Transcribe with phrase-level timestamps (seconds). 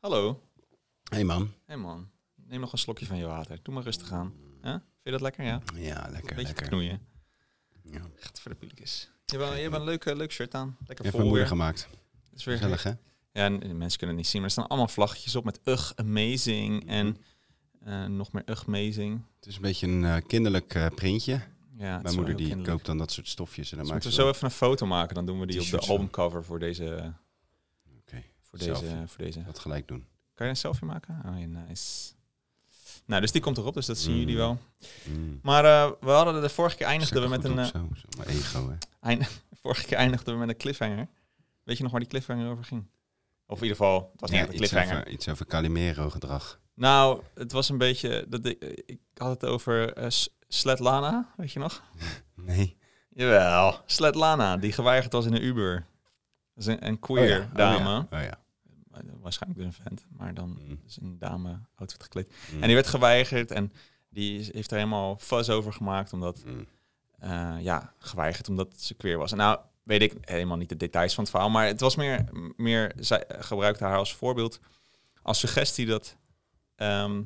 [0.00, 0.42] Hallo.
[1.10, 1.52] Hey man.
[1.66, 2.08] Hey man.
[2.46, 3.58] Neem nog een slokje van je water.
[3.62, 4.32] Doe maar rustig aan.
[4.62, 4.70] Ja?
[4.72, 5.44] Vind je dat lekker?
[5.44, 5.62] Ja.
[5.74, 6.66] Ja, lekker, Beetje lekker.
[6.68, 7.00] knoeien.
[7.82, 8.00] Ja.
[8.20, 9.10] Echt voor de publiekes.
[9.24, 10.76] Je hebt je hebt een leuk, leuk shirt aan.
[10.86, 11.46] Lekker moeder weer.
[11.46, 11.88] gemaakt.
[12.30, 12.90] Dat is weer Gezellig hè?
[12.90, 15.60] Ja, en de mensen kunnen het niet zien, maar er staan allemaal vlaggetjes op met
[15.64, 17.16] ugh, amazing en
[17.80, 19.24] eh, nog meer ugh, amazing.
[19.36, 21.40] Het is een beetje een eh, kinderlijk eh, printje.
[21.76, 22.68] Ja, Mijn moeder die kinderlijk.
[22.76, 25.14] koopt dan dat soort stofjes en dan Dus moeten we zo even een foto maken,
[25.14, 27.14] dan doen we die op de albumcover voor deze,
[28.50, 29.06] Voor deze, selfie.
[29.06, 29.42] voor deze.
[29.44, 30.06] dat gelijk doen.
[30.34, 31.22] Kan je een selfie maken?
[31.26, 32.12] Oh, ja, nice.
[33.04, 34.40] Nou, dus die komt erop, dus dat zien jullie Mm.
[34.40, 34.58] wel.
[35.04, 35.38] Mm.
[35.42, 38.22] Maar eh, we hadden de vorige keer eindigden we met een eh, op, zo, zo,
[38.22, 38.76] ego hè.
[39.08, 41.08] eind- vorige keer eindigden we met een cliffhanger.
[41.62, 42.84] Weet je nog waar die cliffhanger over ging?
[43.46, 45.00] Of in ieder geval, het was niet Ja, echt een iets, cliffhanger.
[45.00, 46.60] over, iets over Calimero gedrag.
[46.74, 51.52] Nou, het was een beetje dat ik, ik had het over eh, S- Svetlana, weet
[51.52, 51.82] je nog?
[52.34, 52.76] Nee.
[53.08, 55.86] Jawel, Svetlana, die geweigerd was in een Uber.
[56.54, 57.78] Dat is een, een queer Oh ja, oh dame.
[58.10, 58.38] ja, Oh ja.
[58.92, 60.80] Eh, Waarschijnlijk dus een vent, maar dan Mm.
[60.86, 62.32] is een dame outfit gekleed.
[62.52, 62.60] Mm.
[62.60, 63.72] En die werd geweigerd en
[64.08, 66.66] die heeft er helemaal fuzz over gemaakt, omdat, Mm.
[67.18, 69.30] eh, ja, geweigerd omdat ze queer was.
[69.32, 72.24] En nou, weet ik helemaal niet de details van het verhaal, maar het was meer,
[72.56, 74.60] meer zij gebruikte haar als voorbeeld,
[75.22, 76.16] als suggestie dat
[76.76, 77.22] ehm,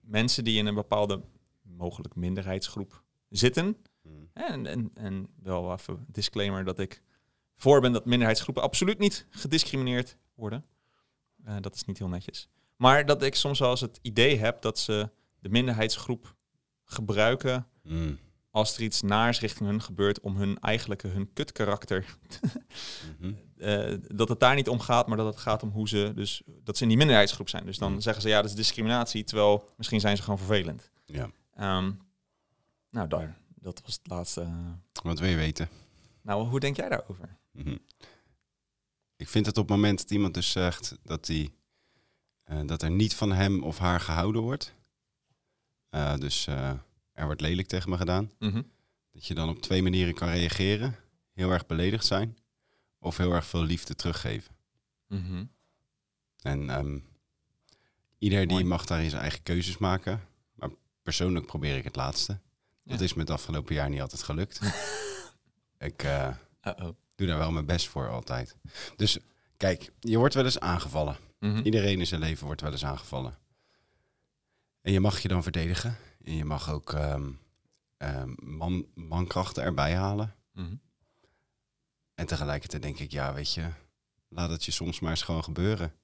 [0.00, 1.22] mensen die in een bepaalde
[1.62, 3.76] mogelijk minderheidsgroep zitten,
[4.32, 7.02] en, en, en wel even disclaimer dat ik
[7.56, 10.64] voor ben dat minderheidsgroepen absoluut niet gediscrimineerd worden.
[11.44, 12.48] Eh, dat is niet heel netjes.
[12.76, 16.34] Maar dat ik soms wel eens het idee heb dat ze de minderheidsgroep
[16.84, 18.18] gebruiken Mm.
[18.50, 22.04] als er iets naars richting hun gebeurt om hun eigenlijke, hun kutkarakter,
[23.56, 26.42] eh, dat het daar niet om gaat, maar dat het gaat om hoe ze, dus
[26.64, 27.64] dat ze in die minderheidsgroep zijn.
[27.64, 28.00] Dus dan Mm.
[28.00, 30.90] zeggen ze ja, dat is discriminatie, terwijl misschien zijn ze gewoon vervelend.
[31.04, 31.30] Ja.
[31.54, 31.92] Ehm,
[32.90, 34.40] nou, daar, dat was het laatste.
[34.40, 35.02] eh.
[35.02, 35.68] Wat wil je weten?
[36.22, 37.36] Nou, hoe denk jij daarover?
[37.52, 37.76] Mhm.
[39.16, 41.52] Ik vind het op het moment dat iemand dus zegt dat, die,
[42.44, 44.74] eh, dat er niet van hem of haar gehouden wordt.
[45.88, 46.70] eh, dus eh,
[47.12, 48.30] er wordt lelijk tegen me gedaan.
[48.38, 48.62] Mhm.
[49.12, 50.96] Dat je dan op twee manieren kan reageren.
[51.32, 52.36] Heel erg beledigd zijn.
[52.98, 54.54] Of heel erg veel liefde teruggeven.
[55.06, 55.44] Mhm.
[56.42, 56.98] En ehm,
[58.18, 60.22] ieder die mag daarin zijn eigen keuzes maken.
[60.54, 60.70] Maar
[61.02, 62.40] persoonlijk probeer ik het laatste.
[62.84, 64.60] Dat is me het afgelopen jaar niet altijd gelukt.
[65.78, 66.96] ik Uh-oh.
[67.16, 68.56] Doe daar wel mijn best voor altijd.
[68.96, 69.18] Dus
[69.56, 71.16] kijk, je wordt wel eens aangevallen.
[71.40, 71.58] Mhm.
[71.62, 73.38] Iedereen in zijn leven wordt wel eens aangevallen.
[74.80, 75.96] En je mag je dan verdedigen.
[76.24, 77.32] En je mag ook ehm,
[77.96, 80.34] ehm, man, mankrachten erbij halen.
[80.52, 80.74] Mhm.
[82.14, 83.70] En tegelijkertijd denk ik, ja, weet je,
[84.28, 85.94] laat het je soms maar eens gewoon gebeuren.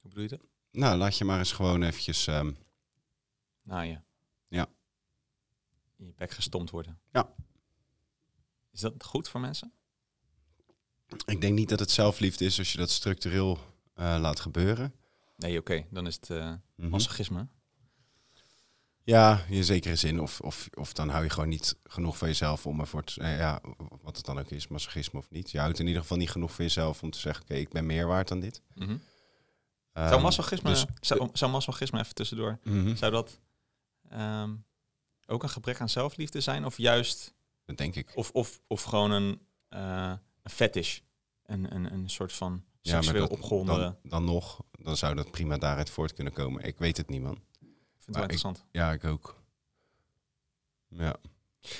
[0.00, 0.40] Hoe bedoel je dat?
[0.70, 2.26] Nou, laat je maar eens gewoon eventjes...
[2.26, 2.52] ehm,
[3.62, 4.04] Nou ja.
[4.48, 4.66] Ja.
[5.96, 6.98] In je bek gestompt worden.
[7.12, 7.34] Ja.
[8.72, 9.72] Is dat goed voor mensen?
[11.26, 13.58] ik denk niet dat het zelfliefde is als je dat structureel
[13.94, 14.94] eh, laat gebeuren.
[15.36, 15.84] Nee, oké.
[15.90, 16.28] Dan is het
[16.76, 16.88] Mhm.
[16.88, 17.48] masochisme.
[19.04, 20.20] Ja, in zekere zin.
[20.20, 23.20] Of, of, of dan hou je gewoon niet genoeg van jezelf om ervoor te...
[23.20, 23.60] eh, ja,
[24.02, 25.50] wat het dan ook is, masochisme of niet.
[25.50, 27.42] Je houdt in ieder geval niet genoeg van jezelf om te zeggen...
[27.44, 28.62] oké, ik ben meer waard dan dit.
[28.74, 28.96] Mhm.
[29.92, 33.40] Ehm, zou masochisme, dus- zou, zou masochisme even tussendoor, Mhm, zou dat
[34.08, 34.54] ehm,
[35.26, 36.64] ook een gebrek aan zelfliefde zijn?
[36.64, 37.34] Of juist,
[37.68, 38.12] Dat denk ik.
[38.14, 40.12] of, of, of gewoon een, eh,
[40.42, 40.98] een fetish?
[41.44, 43.78] Een, een, een soort van Ja, seksueel opgewonden...
[43.78, 46.62] Dan, dan nog, dan zou dat prima daaruit voort kunnen komen.
[46.64, 47.32] Ik weet het niet, man.
[47.32, 48.64] Ik vind het wel ik- interessant.
[48.72, 49.36] Ja, ik ook.
[50.88, 51.16] Ja.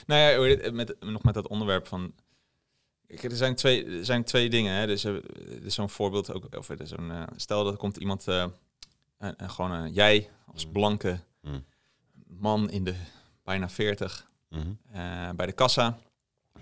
[0.06, 2.14] Nou ja, met, nog met dat onderwerp van...
[3.06, 4.74] Er zijn twee, er zijn twee dingen.
[4.74, 4.86] Hè.
[4.86, 6.56] Dus, eh, er is zo'n voorbeeld ook.
[6.56, 8.46] Of er is zo'n, eh, stel dat er komt iemand, eh,
[9.36, 10.72] gewoon jij als Mm.
[10.72, 11.64] blanke Mm.
[12.26, 12.94] man in de
[13.42, 14.72] bijna 40 Mhm.
[14.90, 15.98] eh, bij de kassa.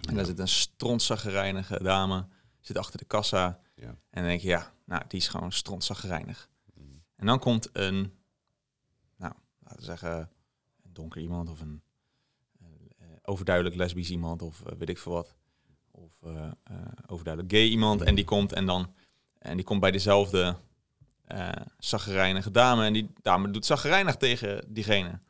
[0.09, 2.27] En daar zit een strontzaggerijnige dame,
[2.61, 3.61] zit achter de kassa.
[3.75, 3.87] Ja.
[3.87, 6.49] En dan denk je, ja, nou, die is gewoon strontzaggerijnig.
[6.75, 6.87] Mhm.
[7.17, 8.13] En dan komt een,
[9.17, 10.31] nou, laten we zeggen,
[10.83, 11.83] een donker iemand of een
[12.99, 15.35] eh, overduidelijk lesbisch iemand of eh, weet ik veel wat.
[15.91, 16.21] Of
[17.07, 18.03] overduidelijk gay iemand.
[18.03, 18.95] En die komt en dan,
[19.39, 20.57] en die komt bij dezelfde
[21.79, 22.85] zaggerijnige dame.
[22.85, 25.21] En die dame doet zaggerijnig tegen diegene.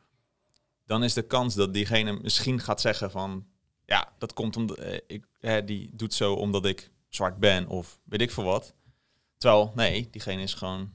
[0.87, 3.47] Dan is de kans dat diegene misschien gaat zeggen van,
[3.85, 7.99] ja, dat komt omdat eh, ik, eh, die doet zo omdat ik zwart ben of
[8.03, 8.73] weet ik veel wat.
[9.37, 10.91] Terwijl, nee, diegene is gewoon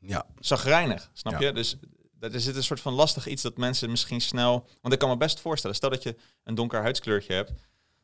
[0.00, 0.26] Ja.
[0.38, 1.46] zagrijnig, snap Ja.
[1.46, 1.52] je?
[1.52, 1.76] Dus
[2.18, 4.68] dat- er zit een soort van lastig iets dat mensen misschien snel...
[4.80, 7.52] Want ik kan me best voorstellen, stel dat je een donker huidskleurtje hebt...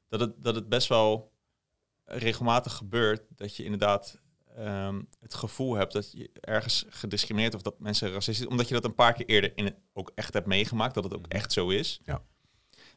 [0.09, 1.33] dat het, dat het best wel
[2.05, 4.21] regelmatig gebeurt dat je inderdaad
[4.57, 8.47] ehm, het gevoel hebt dat je ergens gediscrimineerd of dat mensen racistisch...
[8.47, 11.15] omdat je dat een paar keer eerder in het ook echt hebt meegemaakt, dat het
[11.15, 12.01] ook echt zo is.
[12.05, 12.23] Ja.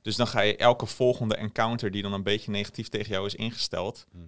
[0.02, 3.36] Dus dan ga je elke volgende encounter die dan een beetje negatief tegen jou is
[3.36, 4.06] ingesteld...
[4.12, 4.24] Mhm.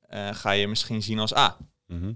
[0.00, 1.52] eh, ga je misschien zien als, ah,
[1.86, 2.12] Mhm.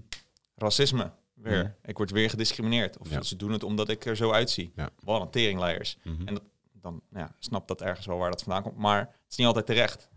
[0.55, 1.63] Racisme, weer.
[1.63, 1.89] Mhm.
[1.89, 2.97] Ik word weer gediscrimineerd.
[2.97, 3.21] Of Ja.
[3.21, 4.71] ze doen het omdat ik er zo uitzie.
[4.75, 4.89] Ja.
[5.03, 5.97] Wat een teringleiers.
[6.25, 6.43] En dat,
[6.73, 8.77] dan ja, snap dat ergens wel waar dat vandaan komt.
[8.77, 10.09] Maar het is niet altijd terecht.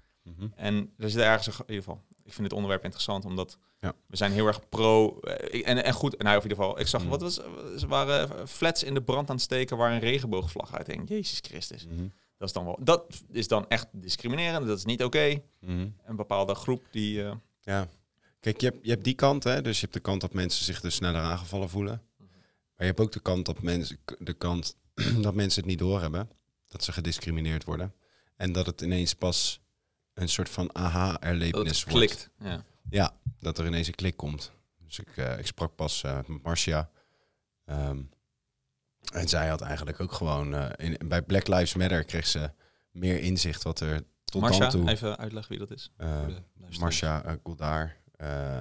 [0.55, 3.95] En er zit ergens, een in ieder geval, ik vind dit onderwerp interessant, omdat Ja.
[4.07, 5.19] we zijn heel erg pro.
[5.21, 7.09] eh, en, en goed, nou in ieder geval, ik zag, Mm.
[7.09, 7.35] wat was,
[7.79, 11.09] ze waren flats in de brand aan het steken waar een regenboogvlag uithing.
[11.09, 11.87] Jezus Christus.
[11.87, 12.07] Mhm.
[12.39, 15.43] Dat is dan wel, dat is dan echt discriminerend, dat is niet oké.
[15.61, 15.89] Mhm.
[16.05, 17.89] Een bepaalde groep die, eh, Ja.
[18.41, 19.63] Kijk, je hebt, je hebt die kant, hè?
[19.63, 22.03] dus je hebt de kant dat mensen zich dus sneller aangevallen voelen.
[22.17, 22.29] Maar
[22.77, 24.77] je hebt ook de kant dat mensen, de kant
[25.23, 26.31] dat mensen het niet doorhebben,
[26.69, 27.95] dat ze gediscrimineerd worden.
[28.37, 29.61] En dat het ineens pas
[30.15, 31.99] een soort van aha-erlevenis wordt.
[31.99, 32.31] klikt.
[32.39, 32.65] Ja.
[32.91, 34.53] Ja, dat er ineens een klik komt.
[34.79, 36.91] Dus ik, eh, ik sprak pas eh, met Marcia.
[37.65, 38.03] Ehm,
[39.13, 40.55] en zij had eigenlijk ook gewoon...
[40.55, 42.51] eh, in, bij Black Lives Matter kreeg ze
[42.91, 44.89] meer inzicht wat er tot Marcia, dan toe...
[44.89, 45.91] even uitleggen wie dat is.
[46.79, 48.61] Marcia Goldar, eh,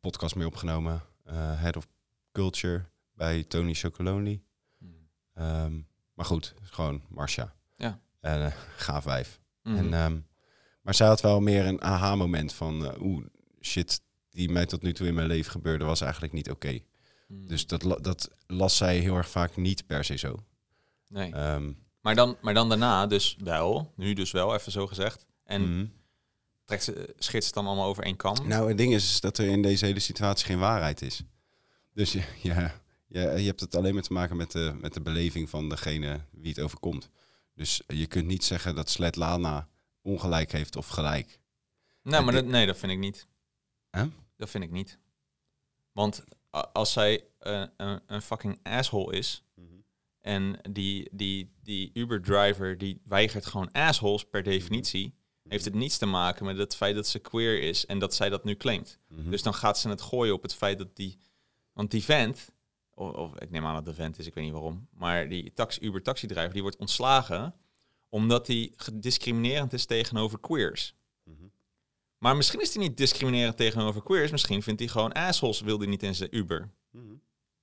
[0.00, 1.02] podcast mee opgenomen.
[1.32, 1.88] Head of
[2.32, 2.84] Culture
[3.14, 4.42] bij Tony Chocolonely.
[4.78, 5.08] Hmm.
[5.34, 5.80] Ehm,
[6.14, 7.54] maar goed, gewoon Marcia.
[7.76, 8.00] Ja.
[8.20, 9.40] En gaaf wijf.
[9.62, 9.76] Mhm.
[9.76, 10.18] En, ehm,
[10.90, 12.86] maar zij had wel meer een aha-moment van...
[12.86, 13.24] eh, oeh,
[13.60, 14.00] shit
[14.30, 16.78] die mij tot nu toe in mijn leven gebeurde was eigenlijk niet oké.
[17.28, 17.46] Mhm.
[17.46, 20.44] Dus dat, dat las zij heel erg vaak niet per se zo.
[21.08, 21.32] nee.
[21.32, 25.26] Ehm, maar, dan, maar dan daarna dus wel, nu dus wel, even zo gezegd.
[25.44, 25.86] En mhm.
[26.64, 28.36] trekt ze, het dan allemaal over één kam?
[28.48, 31.22] Nou, het ding is, is dat er in deze hele situatie geen waarheid is.
[31.94, 32.74] Dus je, ja,
[33.06, 36.20] je, je hebt het alleen maar te maken met de, met de beleving van degene
[36.30, 37.10] wie het overkomt.
[37.54, 39.68] Dus je kunt niet zeggen dat Svetlana
[40.02, 41.40] ongelijk heeft of gelijk.
[42.02, 43.26] Nou, maar dat, nee, dat vind ik niet.
[44.36, 44.98] Dat vind ik niet.
[45.92, 46.24] Want
[46.72, 49.44] als zij eh, een, een fucking asshole is
[50.20, 55.14] en die, die, die Uber-driver die weigert gewoon assholes per definitie,
[55.48, 58.28] heeft het niets te maken met het feit dat ze queer is en dat zij
[58.28, 58.98] dat nu claimt.
[59.08, 59.30] Mhm.
[59.30, 61.18] Dus dan gaat ze het gooien op het feit dat die...
[61.72, 62.52] Want die vent,
[62.94, 65.52] of, of ik neem aan dat de vent is, ik weet niet waarom, maar die
[65.52, 67.54] taxi, Uber-taxidriver, die wordt ontslagen
[68.10, 70.94] omdat hij gediscriminerend is tegenover queers.
[71.24, 71.44] Mhm.
[72.18, 74.30] Maar misschien is hij niet discriminerend tegenover queers.
[74.30, 76.70] Misschien vindt hij gewoon assholes, wil hij niet in zijn Uber.
[76.90, 77.14] Mhm.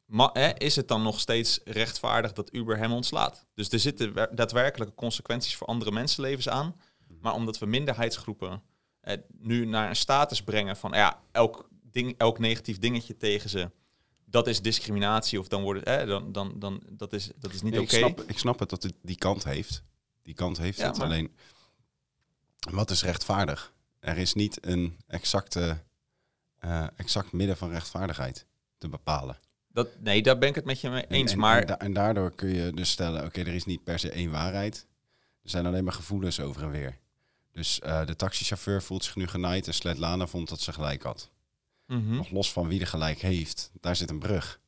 [0.06, 3.46] Maar hè, is het dan nog steeds rechtvaardig dat Uber hem ontslaat?
[3.54, 6.76] Dus er zitten wer- daadwerkelijke consequenties voor andere mensenlevens aan.
[7.22, 8.62] Maar omdat we minderheidsgroepen
[9.02, 13.72] eh, nu naar een status brengen van ja, elk, ding, elk negatief dingetje tegen ze,
[14.26, 17.62] dat is discriminatie of dan wordt het, eh, dan, dan, dan, dat, is, dat is
[17.62, 17.82] niet oké.
[17.84, 19.84] ik, snap, ik snap het dat het die kant heeft.
[20.28, 20.98] Die kant heeft Ja, het.
[20.98, 21.36] maar- Alleen,
[22.72, 23.74] wat is rechtvaardig?
[24.00, 25.84] Er is niet een exacte,
[26.60, 28.46] eh, exact midden van rechtvaardigheid
[28.78, 29.38] te bepalen.
[29.68, 31.32] Dat, nee, daar ben ik het met je mee En- eens.
[31.32, 34.00] en, maar En, da- en daardoor kun je dus stellen, oké, er is niet per
[34.00, 34.86] se één waarheid.
[35.44, 36.98] Er zijn alleen maar gevoelens over en weer.
[37.52, 41.30] Dus eh, de taxichauffeur voelt zich nu genaaid en Svetlana vond dat ze gelijk had.
[41.86, 42.16] Mhm.
[42.16, 44.60] Nog los van wie er gelijk heeft, daar zit een brug.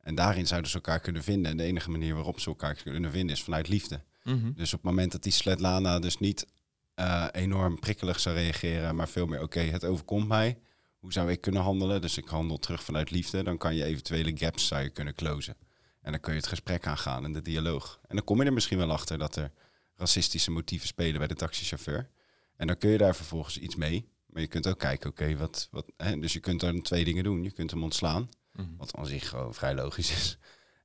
[0.00, 1.50] En daarin zouden ze elkaar kunnen vinden.
[1.50, 4.00] En de enige manier waarop ze elkaar kunnen vinden is vanuit liefde.
[4.24, 4.52] Mhm.
[4.52, 6.46] Dus op het moment dat die Svetlana dus niet
[6.94, 10.58] eh, enorm prikkelig zou reageren, maar veel meer, oké, het overkomt mij.
[10.98, 12.00] Hoe zou ik kunnen handelen?
[12.00, 13.42] Dus ik handel terug vanuit liefde.
[13.42, 15.56] Dan kan je eventuele gaps zou je kunnen closen.
[16.00, 18.00] En dan kun je het gesprek aangaan en de dialoog.
[18.08, 19.52] En dan kom je er misschien wel achter dat er
[19.94, 22.08] racistische motieven spelen bij de taxichauffeur.
[22.56, 24.08] En dan kun je daar vervolgens iets mee.
[24.26, 25.92] Maar je kunt ook kijken, oké, wat, wat...
[25.96, 27.42] Hè, dus je kunt dan twee dingen doen.
[27.42, 28.68] Je kunt hem ontslaan, Mhm.
[28.76, 30.38] wat aan zich gewoon vrij logisch is.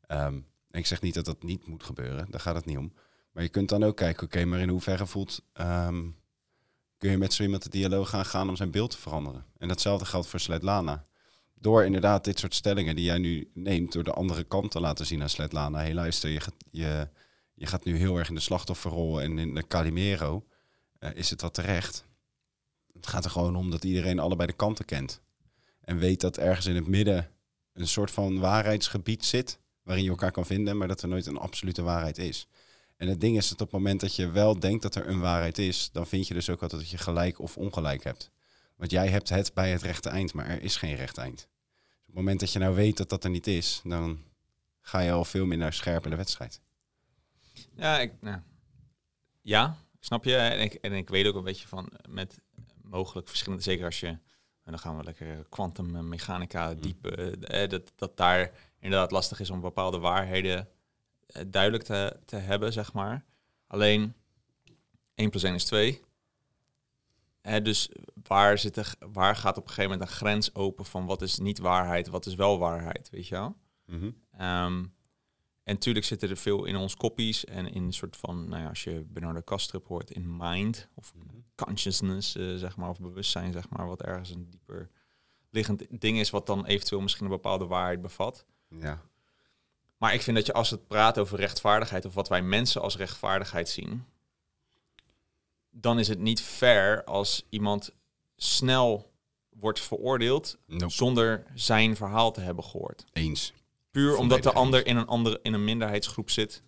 [0.08, 0.34] Ehm,
[0.72, 2.94] en ik zeg niet dat dat niet moet gebeuren, daar gaat het niet om.
[3.36, 5.42] Maar je kunt dan ook kijken, oké, maar in hoeverre voelt...
[5.54, 6.10] ehm,
[6.98, 9.46] kun je met zo iemand de dialoog gaan gaan om zijn beeld te veranderen?
[9.58, 11.06] En datzelfde geldt voor Svetlana.
[11.54, 15.06] Door inderdaad dit soort stellingen die jij nu neemt, door de andere kant te laten
[15.06, 15.84] zien aan Svetlana.
[15.84, 17.10] Hé, luister, je gaat, je,
[17.54, 20.46] je gaat nu heel erg in de slachtofferrol en in de Calimero.
[21.00, 22.06] Eh, is het wat terecht?
[22.94, 25.22] Het gaat er gewoon om dat iedereen allebei de kanten kent.
[25.82, 27.32] En weet dat ergens in het midden
[27.74, 31.38] een soort van waarheidsgebied zit, waarin je elkaar kan vinden, maar dat er nooit een
[31.38, 32.48] absolute waarheid is.
[32.98, 35.20] En het ding is dat op het moment dat je wel denkt dat er een
[35.20, 38.32] waarheid is, dan vind je dus ook altijd dat je gelijk of ongelijk hebt.
[38.76, 41.38] Want jij hebt het bij het rechte eind, maar er is geen recht eind.
[41.38, 44.24] Dus op het moment dat je nou weet dat dat er niet is, dan
[44.82, 46.62] ga je al veel minder scherp in de wedstrijd.
[47.76, 48.40] Ja, ik, nou,
[49.42, 50.36] ja, snap je.
[50.36, 52.40] En ik, en ik weet ook een beetje van eh, met
[52.82, 54.22] mogelijk verschillende, zeker als je, en
[54.72, 59.62] dan gaan we lekker kwantummechanica diep, eh, eh, dat, dat daar inderdaad lastig is om
[59.62, 60.68] bepaalde waarheden
[61.48, 63.26] duidelijk te, te hebben, zeg maar.
[63.68, 64.14] Alleen
[65.16, 66.02] 1 plus 1 is 2.
[67.42, 67.90] Hè, dus
[68.28, 71.38] waar, zit er, waar gaat op een gegeven moment een grens open van wat is
[71.38, 73.56] niet waarheid, wat is wel waarheid, weet je wel?
[74.32, 74.84] Ehm,
[75.64, 78.70] en natuurlijk zitten er veel in ons koppies en in een soort van, nou ja,
[78.70, 81.14] als je Bernardo Kastrup hoort, in mind of
[81.56, 84.90] consciousness, eh, zeg maar, of bewustzijn, zeg maar, wat ergens een dieper
[85.50, 88.46] liggend ding is wat dan eventueel misschien een bepaalde waarheid bevat.
[88.70, 89.02] Ja.
[89.98, 92.98] Maar ik vind dat je als het praat over rechtvaardigheid of wat wij mensen als
[92.98, 94.06] rechtvaardigheid zien,
[95.70, 97.92] dan is het niet fair als iemand
[98.36, 99.12] snel
[99.50, 100.94] wordt veroordeeld Nope.
[100.94, 103.06] zonder zijn verhaal te hebben gehoord.
[103.14, 103.54] Eens.
[103.92, 106.64] Puur omdat de ander in een, andere, in een minderheidsgroep zit.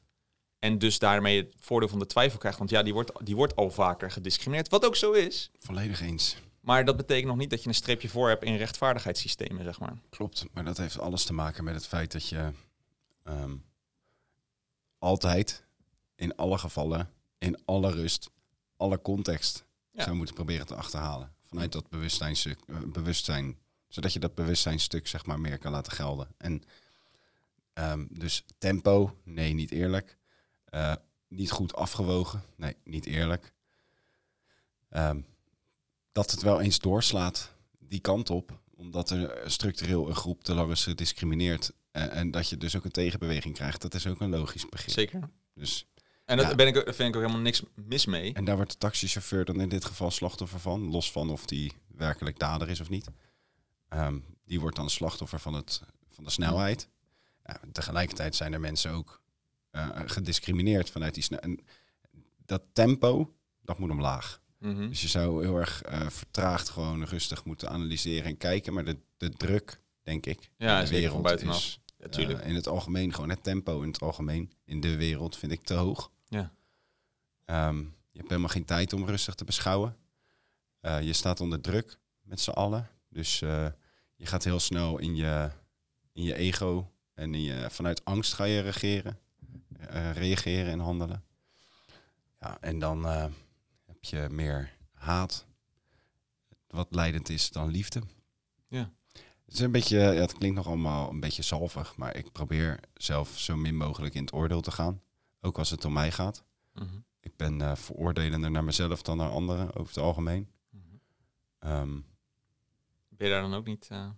[0.60, 2.58] En dus daarmee het voordeel van de twijfel krijgt.
[2.58, 4.70] Want ja, die wordt, die wordt al vaker gediscrimineerd.
[4.70, 5.52] Wat ook zo is.
[5.60, 6.36] Volledig eens.
[6.60, 9.98] Maar dat betekent nog niet dat je een streepje voor hebt in rechtvaardigheidssystemen, zeg maar.
[10.10, 12.52] Klopt, maar dat heeft alles te maken met het feit dat je
[13.28, 13.56] ehm,
[14.98, 15.64] altijd,
[16.16, 18.30] in alle gevallen, in alle rust,
[18.78, 20.04] alle context Ja.
[20.04, 21.36] zou moeten proberen te achterhalen.
[21.42, 23.58] Vanuit dat bewustzijnstuk, eh, bewustzijn,
[23.88, 26.28] zodat je dat bewustzijnstuk zeg maar meer kan laten gelden.
[26.38, 26.64] En
[27.74, 30.18] ehm, dus tempo, nee, niet eerlijk.
[30.66, 30.96] Eh,
[31.28, 33.54] niet goed afgewogen, nee, niet eerlijk.
[34.90, 35.22] Ehm,
[36.12, 40.72] dat het wel eens doorslaat die kant op, omdat er structureel een groep te lang
[40.72, 41.72] is gediscrimineerd.
[41.98, 44.90] En, en dat je dus ook een tegenbeweging krijgt, dat is ook een logisch begrip.
[44.94, 45.30] Zeker.
[45.54, 45.88] Dus,
[46.26, 46.56] En dat Ja.
[46.56, 48.34] ben ik, daar vind ik ook helemaal niks mis mee.
[48.34, 51.72] en daar wordt de taxichauffeur dan in dit geval slachtoffer van, los van of die
[51.88, 53.08] werkelijk dader is of niet.
[53.90, 56.88] Ehm, die wordt dan slachtoffer van, het, van de snelheid.
[57.46, 59.22] Ja, tegelijkertijd zijn er mensen ook
[59.72, 61.62] eh, gediscrimineerd vanuit die snelheid.
[62.46, 64.42] Dat tempo, dat moet omlaag.
[64.60, 64.88] Mhm.
[64.90, 68.74] Dus je zou heel erg eh, vertraagd gewoon rustig moeten analyseren en kijken.
[68.74, 71.56] Maar de, de druk, denk ik, Ja, in de wereld buitenaf.
[71.58, 72.40] is Natuurlijk.
[72.40, 75.64] eh, in het algemeen, gewoon het tempo in het algemeen, in de wereld, vind ik
[75.64, 76.12] te hoog.
[76.28, 76.54] Ja.
[77.46, 79.96] Ehm, je hebt helemaal geen tijd om rustig te beschouwen.
[80.80, 82.90] Eh, je staat onder druk met z'n allen.
[83.10, 83.68] Dus eh,
[84.16, 85.52] je gaat heel snel in je,
[86.14, 89.20] in je ego en in je, vanuit angst ga je regeren,
[90.14, 91.24] reageren en handelen.
[92.40, 93.06] Ja, en dan
[93.86, 95.46] heb je meer haat,
[96.68, 98.02] wat leidend is dan liefde.
[98.68, 98.92] Ja.
[99.48, 102.80] Het is een beetje, ja, het klinkt nog allemaal een beetje salvig, maar ik probeer
[102.94, 105.02] zelf zo min mogelijk in het oordeel te gaan.
[105.42, 106.44] Ook als het om mij gaat.
[106.74, 106.86] Mhm.
[107.20, 110.50] Ik ben eh veroordelender naar mezelf dan naar anderen over het algemeen.
[110.70, 110.84] Mhm.
[111.60, 111.92] Ehm,
[113.10, 113.88] Ben je daar dan ook niet...
[113.90, 114.10] eh,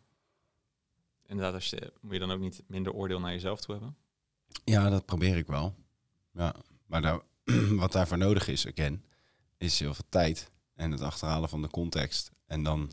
[1.25, 3.95] inderdaad, als je, moet je dan ook niet minder oordeel naar jezelf toe hebben?
[4.63, 5.75] ja, dat probeer ik wel.
[6.33, 6.55] Ja,
[6.85, 7.19] maar daar,
[7.81, 9.03] wat daarvoor nodig is, again,
[9.57, 12.31] is heel veel tijd en het achterhalen van de context.
[12.45, 12.91] En dan,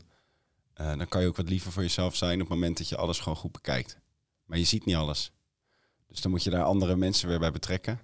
[0.77, 2.97] eh, dan kan je ook wat liever voor jezelf zijn op het moment dat je
[2.97, 3.99] alles gewoon goed bekijkt.
[4.45, 5.31] Maar je ziet niet alles.
[6.07, 7.99] Dus dan moet je daar andere mensen weer bij betrekken.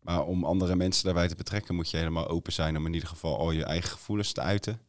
[0.00, 3.08] Maar om andere mensen daarbij te betrekken, moet je helemaal open zijn om in ieder
[3.08, 4.80] geval al je eigen gevoelens te uiten.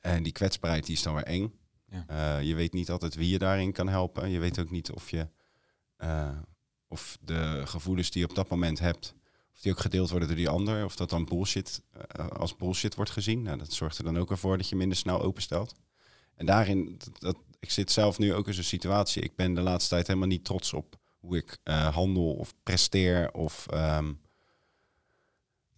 [0.00, 1.54] En die kwetsbaarheid die is dan weer eng.
[1.86, 2.04] Ja.
[2.06, 4.30] Eh, je weet niet altijd wie je daarin kan helpen.
[4.30, 5.28] Je weet ook niet of je
[5.96, 6.38] eh,
[6.88, 9.14] of de gevoelens die je op dat moment hebt,
[9.54, 11.82] of die ook gedeeld worden door die ander, of dat dan bullshit
[12.32, 13.42] als bullshit wordt gezien.
[13.42, 15.74] Nou, dat zorgt er dan ook weer voor dat je minder snel openstelt.
[16.40, 19.22] En daarin, dat, ik zit zelf nu ook in zo'n situatie.
[19.22, 23.32] Ik ben de laatste tijd helemaal niet trots op hoe ik eh, handel of presteer
[23.32, 24.12] of ehm,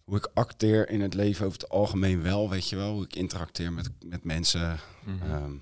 [0.03, 2.93] hoe ik acteer in het leven over het algemeen wel, weet je wel.
[2.93, 4.79] Hoe ik interacteer met, met mensen.
[5.21, 5.53] Ehm,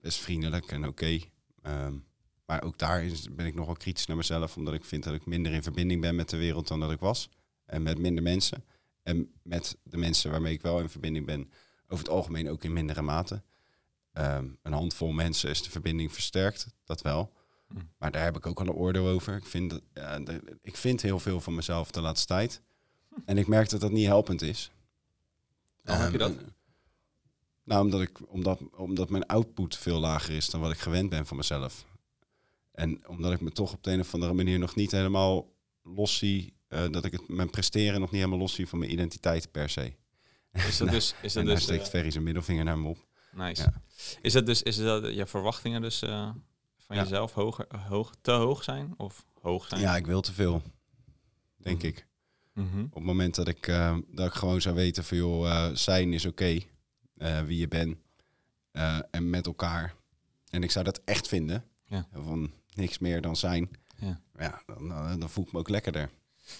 [0.00, 1.20] best vriendelijk en oké.
[1.62, 1.94] Ehm,
[2.46, 5.26] maar ook daar ben ik nog wel kritisch naar mezelf, omdat ik vind dat ik
[5.26, 7.28] minder in verbinding ben met de wereld dan dat ik was.
[7.66, 8.64] En met minder mensen.
[9.02, 11.50] En met de mensen waarmee ik wel in verbinding ben,
[11.88, 13.42] over het algemeen ook in mindere mate.
[14.16, 17.32] Ehm, een handvol mensen is de verbinding versterkt, dat wel.
[17.68, 17.74] Hm.
[17.98, 19.36] Maar daar heb ik ook al een oordeel over.
[19.36, 22.60] Ik vind, dat, ja, de- ik vind heel veel van mezelf de laatste tijd.
[23.24, 24.70] En ik merk dat dat niet helpend is.
[25.82, 26.44] Waarom heb je Ehm, dat?
[27.64, 31.26] nou, omdat, ik, omdat, omdat mijn output veel lager is dan wat ik gewend ben
[31.26, 31.86] van mezelf.
[32.72, 36.16] En omdat ik me toch op de een of andere manier nog niet helemaal los
[36.18, 39.50] zie, eh, dat ik het, mijn presteren nog niet helemaal los zie van mijn identiteit
[39.50, 39.92] per se.
[40.52, 41.14] Is dat dus...
[41.22, 43.06] Is dat en daar dus steekt eh, Ferry zijn middelvinger naar me op.
[43.36, 43.62] nice.
[43.62, 43.82] Ja.
[44.20, 44.62] Is dat dus...
[44.62, 46.30] Is dat je verwachtingen dus eh,
[46.78, 47.02] van Ja.
[47.02, 48.94] jezelf hoger, hoog, te hoog zijn?
[48.96, 49.80] Of hoog zijn?
[49.80, 50.62] Ja, ik wil te veel,
[51.56, 51.86] denk Mhm.
[51.86, 52.06] ik.
[52.52, 52.80] Mhm.
[52.84, 56.12] Op het moment dat ik, eh, dat ik gewoon zou weten van joh, eh, zijn
[56.12, 56.58] is oké,
[57.46, 57.96] wie je bent
[59.10, 59.94] en met elkaar.
[60.50, 62.08] En ik zou dat echt vinden, Ja.
[62.12, 63.70] van niks meer dan zijn.
[63.98, 64.20] Ja.
[64.38, 64.88] Ja, dan,
[65.20, 66.10] dan, voel ik me ook lekkerder.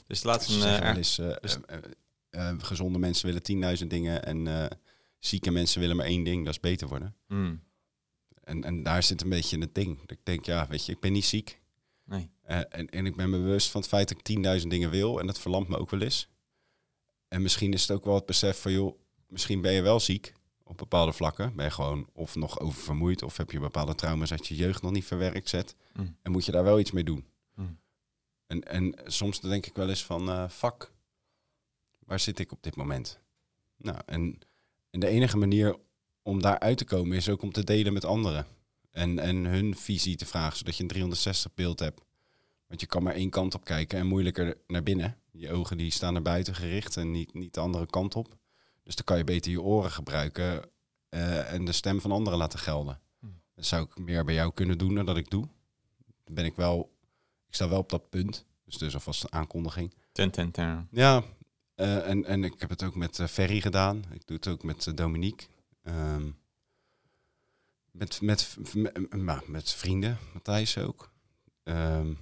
[0.07, 0.41] Dus Ze een...
[0.41, 1.59] zeggen wel eens, dus-
[2.59, 4.47] gezonde mensen willen 10.000 dingen en
[5.19, 7.17] zieke mensen willen maar één ding, dat is beter worden.
[7.27, 7.63] mm,
[8.43, 10.01] En, en daar zit een beetje het ding.
[10.01, 11.61] Dat ik denk, ja, weet je, ik ben niet ziek.
[12.05, 12.31] nee.
[12.43, 15.21] Eh, en, en ik ben me bewust van het feit dat ik 10.000 dingen wil
[15.21, 16.29] en dat verlamt me ook wel eens.
[17.29, 20.33] En misschien is het ook wel het besef van, joh, misschien ben je wel ziek
[20.63, 21.57] op bepaalde vlakken.
[21.57, 24.93] Ben je gewoon of nog oververmoeid of heb je bepaalde trauma's uit je jeugd nog
[24.93, 25.77] niet verwerkt zet.
[25.95, 26.17] Mm.
[26.23, 27.27] En moet je daar wel iets mee doen.
[27.55, 27.79] Mm.
[28.47, 30.93] En, en soms dan denk ik wel eens van, eh fuck,
[31.99, 33.21] waar zit ik op dit moment?
[33.77, 34.39] Nou, en,
[34.97, 35.77] en de enige manier
[36.23, 38.47] om daar uit te komen is ook om te delen met anderen.
[38.91, 42.01] En, en hun visie te vragen, zodat je een 360 beeld hebt.
[42.67, 45.19] Want je kan maar één kant op kijken en moeilijker naar binnen.
[45.31, 48.37] Je ogen die staan naar buiten gericht en niet, niet de andere kant op.
[48.83, 50.71] Dus dan kan je beter je oren gebruiken
[51.09, 53.01] eh, en de stem van anderen laten gelden.
[53.21, 53.27] Hm.
[53.55, 55.49] Dat zou ik meer bij jou kunnen doen dan dat ik doe.
[56.25, 56.97] Dan ben ik wel,
[57.49, 58.45] ik sta wel op dat punt.
[58.65, 59.95] Dus dus alvast een aankondiging.
[60.13, 60.89] Ten, ten, ten.
[60.91, 61.23] Ja,
[61.77, 64.05] eh, en, en ik heb het ook met eh, Ferry gedaan.
[64.13, 65.47] Ik doe het ook met eh, Dominique.
[65.83, 66.31] Ehm,
[67.91, 71.11] met, met, met, met, met vrienden, Matthijs ook.
[71.63, 72.13] Ehm,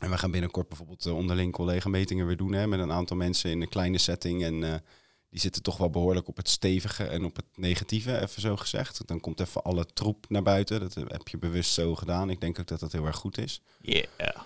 [0.00, 3.50] en we gaan binnenkort bijvoorbeeld de onderling collega-metingen weer doen hè, met een aantal mensen
[3.50, 4.44] in een kleine setting.
[4.44, 4.82] En
[5.30, 9.06] die zitten toch wel behoorlijk op het stevige en op het negatieve, even zo gezegd.
[9.06, 10.80] Dan komt even alle troep naar buiten.
[10.80, 12.30] Dat heb je bewust zo gedaan.
[12.30, 13.62] Ik denk ook dat dat heel erg goed is.
[13.80, 14.36] Yeah.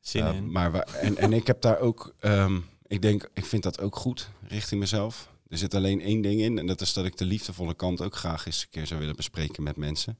[0.00, 0.52] Zin in.
[0.52, 3.96] maar wa- en, en ik heb daar ook, ehm, ik denk, ik vind dat ook
[3.96, 5.32] goed richting mezelf.
[5.46, 8.16] Er zit alleen één ding in en dat is dat ik de liefdevolle kant ook
[8.16, 10.18] graag eens een keer zou willen bespreken met mensen.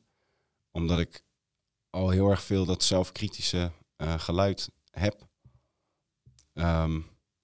[0.71, 1.23] Omdat ik
[1.91, 5.27] al heel erg veel dat zelfkritische eh, geluid heb.
[6.55, 7.01] Ehm,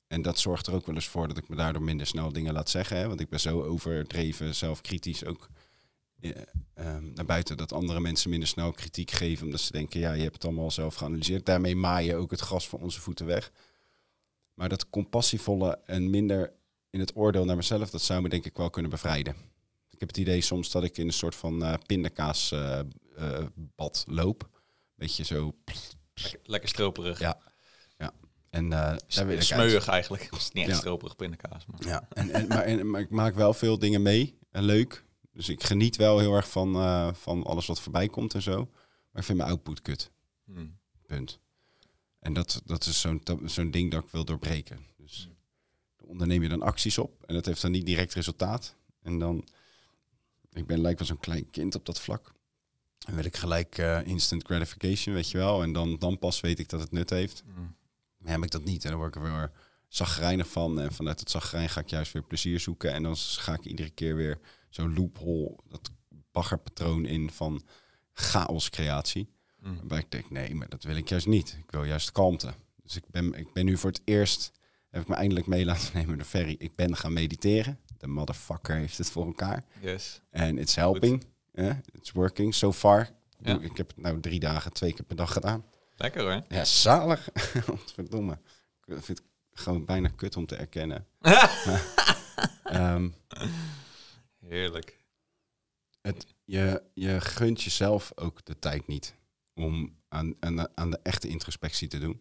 [0.07, 2.53] en dat zorgt er ook wel eens voor dat ik me daardoor minder snel dingen
[2.53, 2.97] laat zeggen.
[2.97, 3.09] Hè?
[3.09, 5.49] Want ik ben zo overdreven zelfkritisch ook
[6.21, 6.31] eh,
[6.75, 9.45] ehm, naar buiten dat andere mensen minder snel kritiek geven.
[9.45, 11.47] Omdat ze denken, ja, je hebt het allemaal zelf geanalyseerd.
[11.47, 13.53] Daarmee maai je ook het gras van onze voeten weg.
[14.55, 16.53] Maar dat compassievolle en minder
[16.91, 19.35] in het oordeel naar mezelf, dat zou me denk ik wel kunnen bevrijden.
[19.91, 24.05] Ik heb het idee soms dat ik in een soort van eh pindakaasbad eh, bad
[24.09, 24.49] loop.
[24.95, 25.55] Beetje zo.
[26.15, 27.19] Lekker, lekker stroperig.
[27.19, 27.41] Ja.
[28.51, 29.05] En eh uit.
[29.45, 30.23] Smeuig eigenlijk.
[30.31, 30.79] Het is niet echt Ja.
[30.81, 31.67] stroperig pindakaas.
[31.67, 31.87] Maar.
[31.87, 35.05] Ja, en, en, maar, en, maar ik maak wel veel dingen mee en leuk.
[35.33, 38.57] Dus ik geniet wel heel erg van, eh, van alles wat voorbij komt en zo.
[39.11, 40.11] Maar ik vind mijn output kut.
[40.45, 40.67] Hm.
[41.07, 41.41] Punt.
[42.25, 44.87] En dat, dat is zo'n zo'n ding dat ik wil doorbreken.
[44.97, 45.29] Dus
[45.97, 48.77] dan onderneem je dan acties op en dat heeft dan niet direct resultaat.
[49.03, 49.49] En dan,
[50.53, 52.33] ik ben lijkt wel zo'n klein kind op dat vlak.
[52.99, 55.63] Dan wil ik gelijk eh, instant gratification, weet je wel.
[55.63, 57.43] En dan, dan pas weet ik dat het nut heeft.
[58.19, 58.85] Maar heb ik dat niet.
[58.85, 59.51] En dan word ik er weer
[59.89, 60.81] zagrijnig van.
[60.81, 62.93] En vanuit het zagrijn ga ik juist weer plezier zoeken.
[62.93, 64.39] En dan ga ik iedere keer weer
[64.71, 65.91] zo'n loophole, dat
[66.33, 67.63] baggerpatroon in van
[68.13, 69.34] chaoscreatie.
[69.65, 69.75] Hm.
[69.75, 71.57] Waarbij ik denk, nee, maar dat wil ik juist niet.
[71.59, 72.55] Ik wil juist kalmte.
[72.83, 74.53] Dus ik ben, ik ben nu voor het eerst,
[74.91, 76.57] heb ik me eindelijk mee laten nemen door Ferry.
[76.59, 77.79] Ik ben gaan mediteren.
[77.99, 79.65] De motherfucker heeft het voor elkaar.
[79.81, 80.21] Yes.
[80.31, 81.25] En it's helping.
[81.93, 83.11] It's working so far.
[83.39, 83.59] Ja.
[83.61, 85.65] Ik heb het nou drie dagen, twee keer per dag gedaan.
[85.97, 86.45] Lekker hoor.
[86.49, 87.29] Ja, zalig.
[87.95, 88.39] Verdomme.
[88.85, 89.23] Ik vind het
[89.53, 91.07] gewoon bijna kut om te erkennen.
[92.65, 93.09] Ehm,
[94.39, 95.05] Heerlijk.
[96.01, 99.15] het, je, je gunt jezelf ook de tijd niet
[99.55, 102.21] om aan, aan, aan de echte introspectie te doen.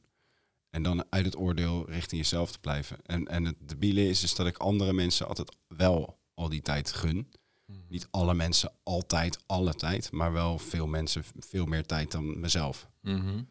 [0.69, 2.97] En dan uit het oordeel richting jezelf te blijven.
[3.03, 6.91] En, en het debiele is, is dat ik andere mensen altijd wel al die tijd
[6.91, 7.33] gun.
[7.65, 7.73] Hm.
[7.87, 10.11] Niet alle mensen altijd, alle tijd.
[10.11, 12.89] Maar wel veel mensen veel meer tijd dan mezelf.
[13.01, 13.43] Mhm.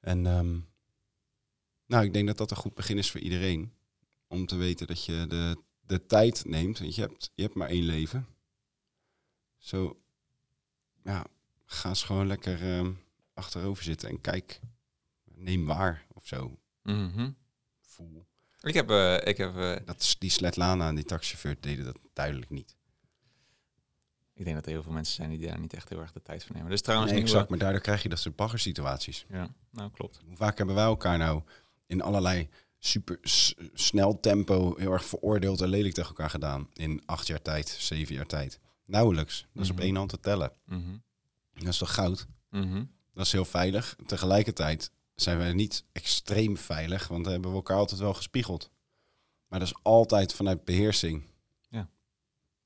[0.00, 0.58] En ehm,
[1.86, 3.72] nou, ik denk dat dat een goed begin is voor iedereen.
[4.26, 6.78] Om te weten dat je de, de tijd neemt.
[6.78, 8.26] Want je hebt, je hebt maar één leven.
[9.58, 10.00] Zo,
[11.04, 11.26] ja,
[11.70, 12.92] ga eens gewoon lekker ehm,
[13.34, 14.60] achterover zitten en kijk.
[15.24, 16.58] Neem waar of zo.
[16.82, 17.30] Mhm.
[17.80, 18.26] Voel.
[18.60, 21.98] Ik heb, eh, ik heb eh, Dat is, die Svetlana en die taxichauffeur deden dat
[22.12, 22.76] duidelijk niet.
[24.34, 26.22] ik denk dat er heel veel mensen zijn die daar niet echt heel erg de
[26.22, 26.70] tijd voor nemen.
[26.70, 29.24] Dus trouwens Nee, exact, maar daardoor krijg je dat soort baggersituaties.
[29.28, 30.20] Ja, nou klopt.
[30.26, 31.42] Hoe vaak hebben wij elkaar nou
[31.86, 33.18] in allerlei super
[33.74, 38.14] snel tempo heel erg veroordeeld en lelijk tegen elkaar gedaan in acht jaar tijd, zeven
[38.14, 38.60] jaar tijd?
[38.84, 39.46] Nauwelijks.
[39.52, 39.84] Dat is op Mhm.
[39.84, 40.52] één hand te tellen.
[40.64, 40.96] Mhm.
[41.58, 42.26] Dat is toch goud?
[42.50, 42.84] Mhm.
[43.12, 43.96] Dat is heel veilig.
[44.06, 48.70] Tegelijkertijd zijn wij niet extreem veilig, want hebben we elkaar altijd wel gespiegeld.
[49.48, 51.30] Maar dat is altijd vanuit beheersing.
[51.68, 51.90] Ja.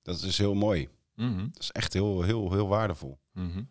[0.03, 0.89] Dat is heel mooi.
[1.15, 1.49] Mhm.
[1.53, 3.19] Dat is echt heel, heel, heel waardevol.
[3.33, 3.63] Mhm.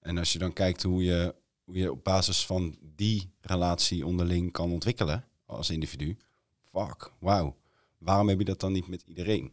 [0.00, 4.52] En als je dan kijkt hoe je, hoe je op basis van die relatie onderling
[4.52, 6.16] kan ontwikkelen als individu.
[6.62, 7.56] Fuck, wauw.
[7.98, 9.52] Waarom heb je dat dan niet met iedereen?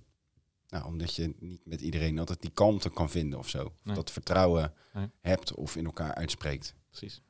[0.70, 3.66] Nou, omdat je niet met iedereen altijd die kalmte kan vinden of zo.
[3.66, 3.96] Of Nee.
[3.96, 5.10] dat vertrouwen Nee.
[5.22, 6.74] hebt of in elkaar uitspreekt.
[6.90, 7.22] Precies.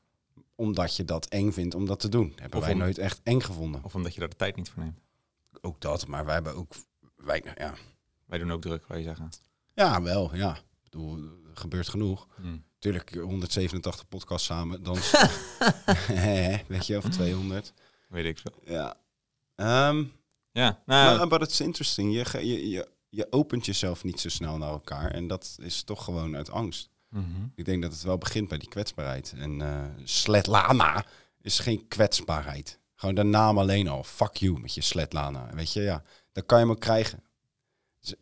[0.56, 2.34] Omdat je dat eng vindt om dat te doen.
[2.36, 3.84] Hebben Of wij om- nooit echt eng gevonden.
[3.84, 5.00] Of omdat je daar de tijd niet voor neemt.
[5.62, 6.74] Ook dat, maar wij hebben ook...
[7.16, 7.74] Wij, ja.
[8.26, 9.30] Wij doen ook druk, waar je zeggen.
[9.74, 10.56] ja, wel, ja.
[10.56, 12.28] Ik bedoel, er gebeurt genoeg.
[12.38, 12.58] Mhm.
[12.80, 14.96] Tuurlijk, 187 podcasts samen, dan...
[16.68, 17.74] weet je, of 200.
[18.10, 18.62] Weet ik veel.
[18.66, 18.98] Ja.
[19.56, 20.04] Ehm,
[20.52, 22.14] Ja, nou, maar but it's interesting.
[22.14, 25.12] Je, je, je, je opent jezelf niet zo snel naar elkaar.
[25.12, 26.90] En dat is toch gewoon uit angst.
[27.10, 27.26] mhm.
[27.56, 29.34] Ik denk dat het wel begint bij die kwetsbaarheid.
[29.38, 31.06] En eh Sletlana
[31.42, 32.80] is geen kwetsbaarheid.
[32.96, 34.04] Gewoon de naam alleen al.
[34.04, 35.50] Fuck you met je Sletlana.
[35.54, 36.04] Weet je, ja.
[36.32, 37.24] Dan kan je hem ook krijgen.
[38.00, 38.16] Dus,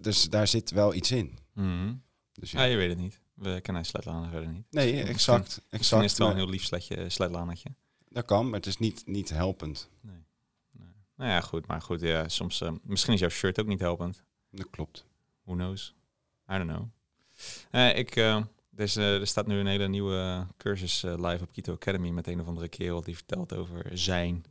[0.00, 1.38] dus daar zit wel iets in.
[1.54, 1.94] Mhm.
[2.32, 3.20] Dus Ja, je weet het niet.
[3.34, 4.66] We kennen Sletlana verder niet.
[4.70, 5.42] Nee, Misschien- exact.
[5.46, 7.68] Misschien is exact het wel een heel lief sletje, Sletlanatje.
[8.08, 9.88] Dat kan, maar het is niet, niet helpend.
[11.16, 11.66] Nou ja, goed.
[11.66, 12.60] Maar goed, ja, soms...
[12.60, 14.22] eh, misschien is jouw shirt ook niet helpend.
[14.50, 15.06] Dat klopt.
[15.44, 15.94] Who knows?
[16.52, 16.88] I don't know.
[17.70, 18.36] Eh, ik, eh,
[18.76, 22.46] er, is, staat nu een hele nieuwe cursus live op Keto Academy met een of
[22.46, 24.44] andere kerel die vertelt over zijn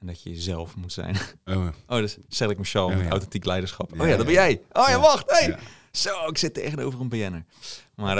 [0.00, 1.16] en dat je jezelf moet zijn.
[1.44, 3.10] Oh, Oh, dus Cedric Michel Oh, met ja.
[3.10, 3.94] authentiek leiderschap.
[3.94, 4.62] Ja, oh ja, dat ben jij.
[4.72, 5.30] Oh ja, wacht.
[5.30, 5.58] Hey.
[5.90, 7.44] Zo, ik zit tegenover een BN'er.
[7.94, 8.14] Maar,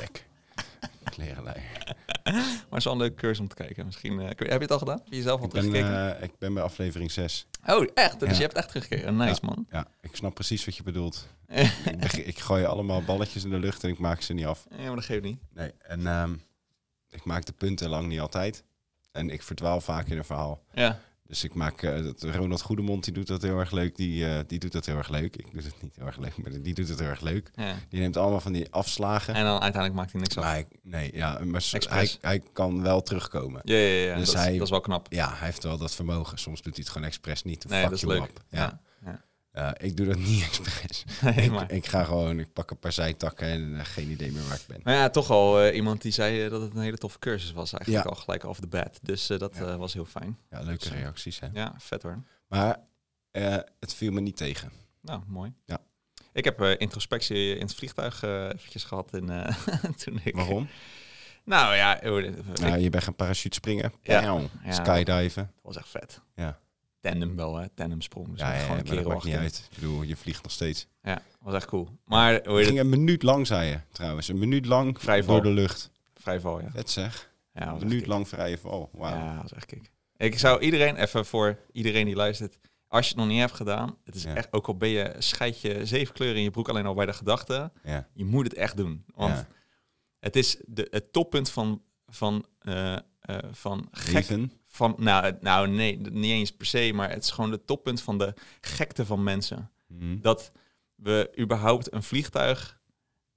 [0.00, 0.26] bek.
[1.14, 1.60] Klerenlei.
[2.34, 3.86] maar het is wel een leuke cursus om te kijken.
[3.86, 4.96] Misschien, eh, heb je het al gedaan?
[4.98, 6.16] Heb je jezelf al Ik ben, teruggekeken?
[6.16, 7.46] eh, ik ben bij aflevering 6.
[7.66, 8.20] oh, echt?
[8.20, 8.34] Dus ja.
[8.34, 9.16] je hebt echt teruggekeken.
[9.16, 9.66] Nice, man.
[9.70, 11.28] Ja, ik snap precies wat je bedoelt.
[12.24, 14.66] ik gooi allemaal balletjes in de lucht en ik maak ze niet af.
[14.70, 15.38] Ja, maar dat geeft niet.
[15.54, 16.34] Nee, en ehm,
[17.10, 18.64] ik maak de punten lang niet altijd.
[19.12, 20.62] En ik verdwaal vaak in een verhaal.
[20.72, 21.00] Ja.
[21.30, 23.96] Dus ik maak, eh, Ronald Goedemond, die doet dat heel erg leuk.
[23.96, 25.36] Die, eh, die doet dat heel erg leuk.
[25.36, 27.50] Ik doe het niet heel erg leuk, maar die doet het heel erg leuk.
[27.56, 27.74] ja.
[27.88, 29.34] Die neemt allemaal van die afslagen.
[29.34, 30.44] En dan uiteindelijk maakt hij niks af.
[30.44, 33.60] Hij, nee, ja, maar hij, hij kan wel terugkomen.
[33.64, 34.16] Ja, ja, ja.
[34.16, 35.06] Dus dat, is, hij- dat is wel knap.
[35.12, 36.38] Ja, hij heeft wel dat vermogen.
[36.38, 37.68] Soms doet hij het gewoon expres niet.
[37.68, 38.20] Nee, Fuck dat is leuk.
[38.22, 38.40] up.
[38.50, 38.58] Ja.
[38.60, 38.80] Ja.
[39.52, 41.04] Ja, ik doe dat niet expres.
[41.20, 41.72] Nee, ik, maar.
[41.72, 44.64] ik ga gewoon, ik pak een paar zijtakken en eh, geen idee meer waar ik
[44.66, 44.80] ben.
[44.84, 47.52] Maar ja, toch al eh, iemand die zei eh, dat het een hele toffe cursus
[47.52, 47.72] was.
[47.72, 48.10] Eigenlijk Ja.
[48.10, 48.98] al gelijk off the bat.
[49.02, 49.66] Dus eh, dat Ja.
[49.66, 50.38] eh, was heel fijn.
[50.50, 50.94] Ja, leuke Zo.
[50.94, 51.48] reacties hè.
[51.52, 52.22] Ja, vet hoor.
[52.48, 52.76] Maar
[53.30, 54.72] eh, het viel me niet tegen.
[55.02, 55.52] Nou, mooi.
[55.64, 55.78] Ja.
[56.32, 59.14] Ik heb eh, introspectie in het vliegtuig eh, eventjes gehad.
[59.14, 59.56] In, eh,
[60.04, 60.34] toen ik...
[60.34, 60.68] Waarom?
[61.44, 64.20] Nou ja, ik- Nou, je bent gaan parachute springen, Ja.
[64.64, 64.72] Ja.
[64.72, 65.42] skydiven.
[65.54, 66.20] dat was echt vet.
[66.34, 66.58] Ja.
[67.00, 67.68] Tandem wel, hè.
[67.68, 68.28] Tandem sprong.
[68.30, 69.68] Dus ja, ja, gewoon ja, een keer maakt niet uit.
[69.70, 70.86] Ik bedoel, je vliegt nog steeds.
[71.02, 71.88] Ja, was echt cool.
[72.04, 74.28] Maar hoe Het ging een minuut lang, zei je trouwens.
[74.28, 75.34] Een minuut lang Vrije val.
[75.34, 75.90] door de lucht.
[76.14, 76.70] Vrijval, ja.
[76.70, 77.32] Vet zeg.
[77.54, 78.90] Ja, Een minuut lang vrije val.
[78.92, 79.16] Wauw.
[79.16, 79.90] Ja, dat was echt kick.
[80.16, 82.58] Ik zou iedereen, even voor iedereen die luistert,
[82.88, 84.34] als je het nog niet hebt gedaan, het is Ja.
[84.34, 87.06] echt, ook al ben je, scheid je zeven kleuren in je broek alleen al bij
[87.06, 88.08] de gedachte, Ja.
[88.14, 89.04] je moet het echt doen.
[89.14, 89.46] Want Ja.
[90.18, 93.00] het is de, het toppunt van, van, eh, eh,
[93.52, 94.12] van gek.
[94.12, 94.52] Leven.
[94.80, 98.00] Van, nou, het- nou, nee, niet eens per se, maar het is gewoon de toppunt
[98.02, 99.70] van de gekte van mensen.
[99.86, 100.20] Mhm.
[100.20, 100.52] Dat
[100.94, 102.80] we überhaupt een vliegtuig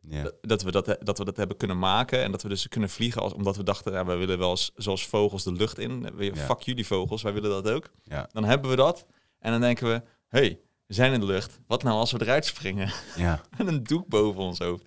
[0.07, 0.31] Ja.
[0.41, 3.21] dat- we dat, dat we dat hebben kunnen maken en dat we dus kunnen vliegen
[3.21, 6.15] als, omdat we dachten, ja, we willen wel eens, zoals vogels de lucht in.
[6.15, 6.35] We- Ja.
[6.35, 7.89] Fuck jullie vogels, wij willen dat ook.
[8.03, 8.29] Ja.
[8.31, 9.05] Dan hebben we dat
[9.39, 11.59] en dan denken we, hey, we zijn in de lucht.
[11.67, 13.41] Wat nou als we eruit springen Ja.
[13.57, 14.83] met een doek boven ons hoofd?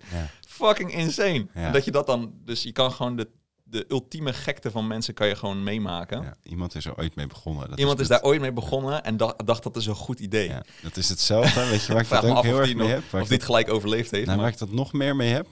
[0.47, 1.47] Fucking insane.
[1.53, 3.29] En dat je dat dan, dus je kan gewoon de,
[3.69, 6.21] de ultieme gekte van mensen kan je gewoon meemaken.
[6.21, 6.35] Ja.
[6.43, 7.69] Iemand is er ooit mee begonnen.
[7.69, 10.47] Dat Iemand is daar ooit mee begonnen en dacht, dacht dat is een goed idee.
[10.47, 11.65] Ja, dat is hetzelfde.
[11.69, 13.03] Weet je waar ik dat ook heel erg mee heb?
[13.13, 14.25] Of het gelijk overleefd heeft.
[14.25, 15.47] Nou, maar- waar ik dat nog meer mee heb,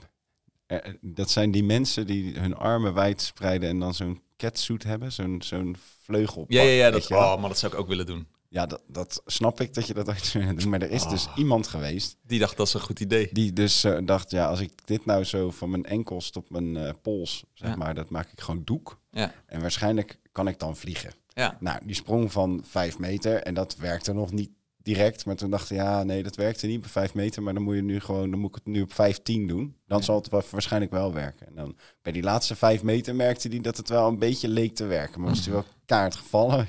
[0.65, 5.11] eh, dat zijn die mensen die hun armen wijd spreiden en dan zo'n catsuit hebben,
[5.11, 6.45] zo'n zo'n vleugel.
[6.47, 8.27] ja, ja, ja, weet dat, oh, maar dat zou ik ook willen doen.
[8.55, 10.69] Ja dat, dat snap ik dat je dat ooit zou doen.
[10.69, 11.37] Maar er is dus Oh.
[11.37, 13.29] iemand geweest Die dacht dat is een goed idee.
[13.31, 16.77] die dus eh, dacht, ja, als ik dit nou zo van mijn enkels tot mijn
[16.77, 17.75] eh, pols, zeg Ja.
[17.75, 18.99] maar, dat maak ik gewoon doek.
[19.11, 19.33] Ja.
[19.45, 21.11] En waarschijnlijk kan ik dan vliegen.
[21.27, 21.57] Ja.
[21.59, 25.25] Nou, die sprong van vijf meter en dat werkte nog niet direct.
[25.25, 27.43] Maar toen dacht ik, ja, nee, dat werkte niet bij vijf meter.
[27.43, 29.75] Maar dan moet je nu gewoon, dan moet ik het nu op 15 doen.
[29.87, 30.03] Dan Ja.
[30.03, 31.47] zal het wa- waarschijnlijk wel werken.
[31.47, 34.75] En dan bij die laatste vijf meter merkte hij dat het wel een beetje leek
[34.75, 35.21] te werken.
[35.21, 36.67] Maar was hij wel kaart gevallen.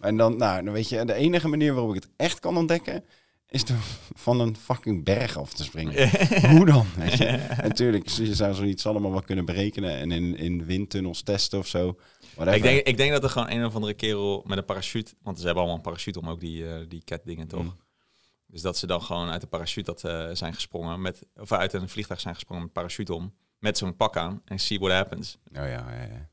[0.00, 3.04] En dan, nou, dan weet je, de enige manier waarop ik het echt kan ontdekken,
[3.48, 3.76] is door
[4.14, 6.10] van een fucking berg af te springen.
[6.56, 6.86] Hoe dan?
[6.96, 7.46] Weet je?
[7.62, 11.98] Natuurlijk, je zou zoiets allemaal wel kunnen berekenen en in, in windtunnels testen of zo.
[12.34, 12.54] Whatever.
[12.54, 15.12] Ik denk, ik denk dat er gewoon een of andere kerel met een parachute...
[15.22, 17.62] Want ze hebben allemaal een parachute om ook die, eh die cat dingen, toch?
[17.62, 17.76] Mm.
[18.46, 21.00] Dus dat ze dan gewoon uit de parachute dat, eh, zijn gesprongen.
[21.00, 23.34] Met, of uit een vliegtuig zijn gesprongen met parachute om.
[23.58, 24.42] Met zo'n pak aan.
[24.44, 25.38] En see what happens.
[25.44, 26.28] Oh ja, ja, ja.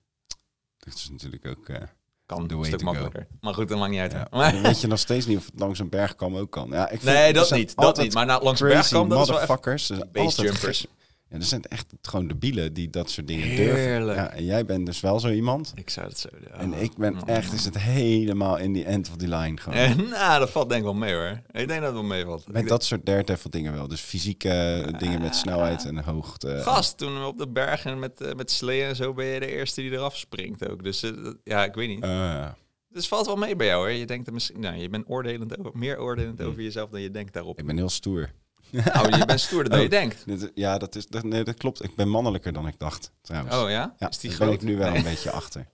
[0.77, 1.69] Dat is natuurlijk ook...
[1.69, 1.81] eh,
[2.27, 2.91] Kan een stuk to go.
[2.91, 3.27] makkelijker.
[3.41, 4.11] Maar goed, dat maakt niet uit.
[4.11, 4.27] ja.
[4.31, 6.69] Maar- weet je nog steeds niet of het langs een bergkam ook kan.
[6.69, 7.75] Ja, ik vind, nee, dat niet.
[7.75, 8.13] Dat niet.
[8.13, 10.87] Maar nou, langs de crazy berg kan dat is wel zijn altijd basejumpers.
[11.29, 13.75] Ja, er zijn echt gewoon debielen die dat soort dingen durven.
[13.79, 14.17] Heerlijk.
[14.17, 15.71] Ja, en jij bent dus wel zo iemand.
[15.75, 16.29] Ik zou het zo...
[16.41, 16.47] ja.
[16.55, 17.21] En ik ben Oh.
[17.25, 19.77] echt, is het helemaal in die end of the line gewoon.
[19.79, 21.41] Eh, nou, dat valt denk ik wel mee hoor.
[21.51, 22.47] Ik denk dat het wel meevalt.
[22.47, 23.87] Met Ik dat soort daredevil dingen wel.
[23.87, 26.59] Dus fysieke eh, dingen met snelheid en hoogte.
[26.61, 29.51] Gast, toen we op de bergen met, eh, met sleeën en zo ben je de
[29.51, 30.83] eerste die eraf springt ook.
[30.83, 31.03] Dus
[31.43, 32.03] ja, ik weet niet.
[32.03, 32.47] Eh,
[32.89, 33.91] Dus valt wel mee bij jou hoor.
[33.91, 36.47] Je denkt er misschien, nou, je bent oordelend over, meer oordelend Hmm.
[36.47, 37.59] over jezelf dan je denkt daarop.
[37.59, 38.29] ik ben heel stoer.
[38.71, 39.83] Nou, je bent stoerder dan Oh.
[39.85, 40.25] je denkt.
[40.25, 41.83] Dit- Ja, dat, is, dat, nee, dat klopt.
[41.83, 43.55] Ik ben mannelijker dan ik dacht, trouwens.
[43.55, 43.95] Oh ja?
[43.99, 44.49] ja, is die daar groot?
[44.49, 44.97] ben ik nu wel Nee.
[44.97, 45.67] een beetje achter.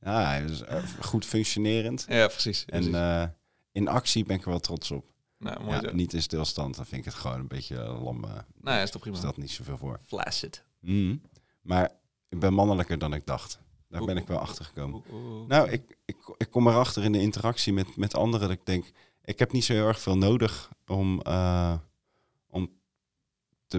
[0.00, 2.04] Ja, hij is eh, goed functionerend.
[2.08, 2.64] Ja, precies.
[2.64, 2.92] precies.
[2.92, 3.28] En eh,
[3.72, 5.04] in actie ben ik er wel trots op.
[5.38, 5.94] nou, mooi Ja, zo.
[5.94, 8.24] niet in stilstand, dan vind ik het gewoon een beetje lam.
[8.24, 8.30] eh,
[8.60, 9.16] Nou ja, is toch prima.
[9.16, 10.00] stelt niet zoveel voor.
[10.06, 10.64] Flaccid.
[10.80, 11.20] Mm.
[11.62, 11.90] Maar
[12.28, 13.58] ik ben mannelijker dan ik dacht.
[13.88, 15.02] Daar ben ik wel achter gekomen.
[15.48, 18.90] Nou, ik, ik, ik kom erachter in de interactie met, met anderen dat ik denk,
[19.24, 21.80] ik heb niet zo heel erg veel nodig om, eh, om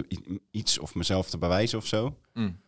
[0.02, 2.18] te, iets of mezelf te bewijzen of zo.
[2.34, 2.60] Mm.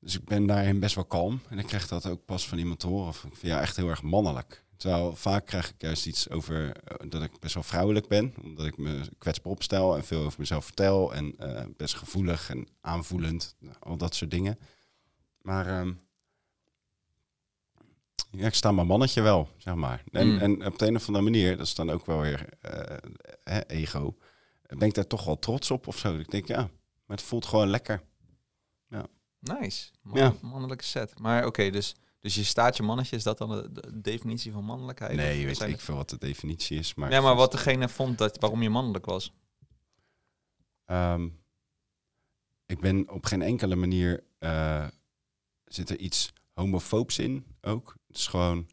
[0.00, 1.40] Dus ik ben daarin best wel kalm.
[1.48, 3.14] En ik kreeg dat ook pas van iemand te horen.
[3.14, 4.64] Van, Ik vind jou echt heel erg mannelijk.
[4.76, 8.34] Terwijl vaak krijg ik juist iets over eh, dat ik best wel vrouwelijk ben.
[8.42, 11.14] Omdat ik me kwetsbaar opstel en veel over mezelf vertel.
[11.14, 13.56] En eh, best gevoelig en aanvoelend.
[13.58, 14.58] nou, Al dat soort dingen.
[15.42, 15.92] Maar ehm,
[18.30, 20.02] ja, ik sta mijn mannetje wel, zeg maar.
[20.12, 20.38] En, Mm.
[20.38, 24.16] en op de een of andere manier, dat is dan ook wel weer eh, ego.
[24.68, 26.18] Ben ik daar toch wel trots op of zo.
[26.18, 26.56] Ik denk, ja,
[27.06, 28.02] maar het voelt gewoon lekker.
[29.38, 29.90] Nice.
[30.02, 30.34] Man- Ja.
[30.42, 31.18] Mannelijke set.
[31.18, 34.64] Maar oké, dus, dus je staat je mannetje, is dat dan de, de definitie van
[34.64, 35.16] mannelijkheid?
[35.16, 36.94] Nee, weet ik veel wat de definitie is.
[36.94, 39.32] Maar ja, ik maar wat degene vond dat, waarom je mannelijk was.
[40.84, 41.28] Ehm,
[42.66, 44.24] ik ben op geen enkele manier...
[44.38, 44.86] eh,
[45.64, 47.96] zit er iets homofoobs in ook.
[48.06, 48.68] Het is gewoon...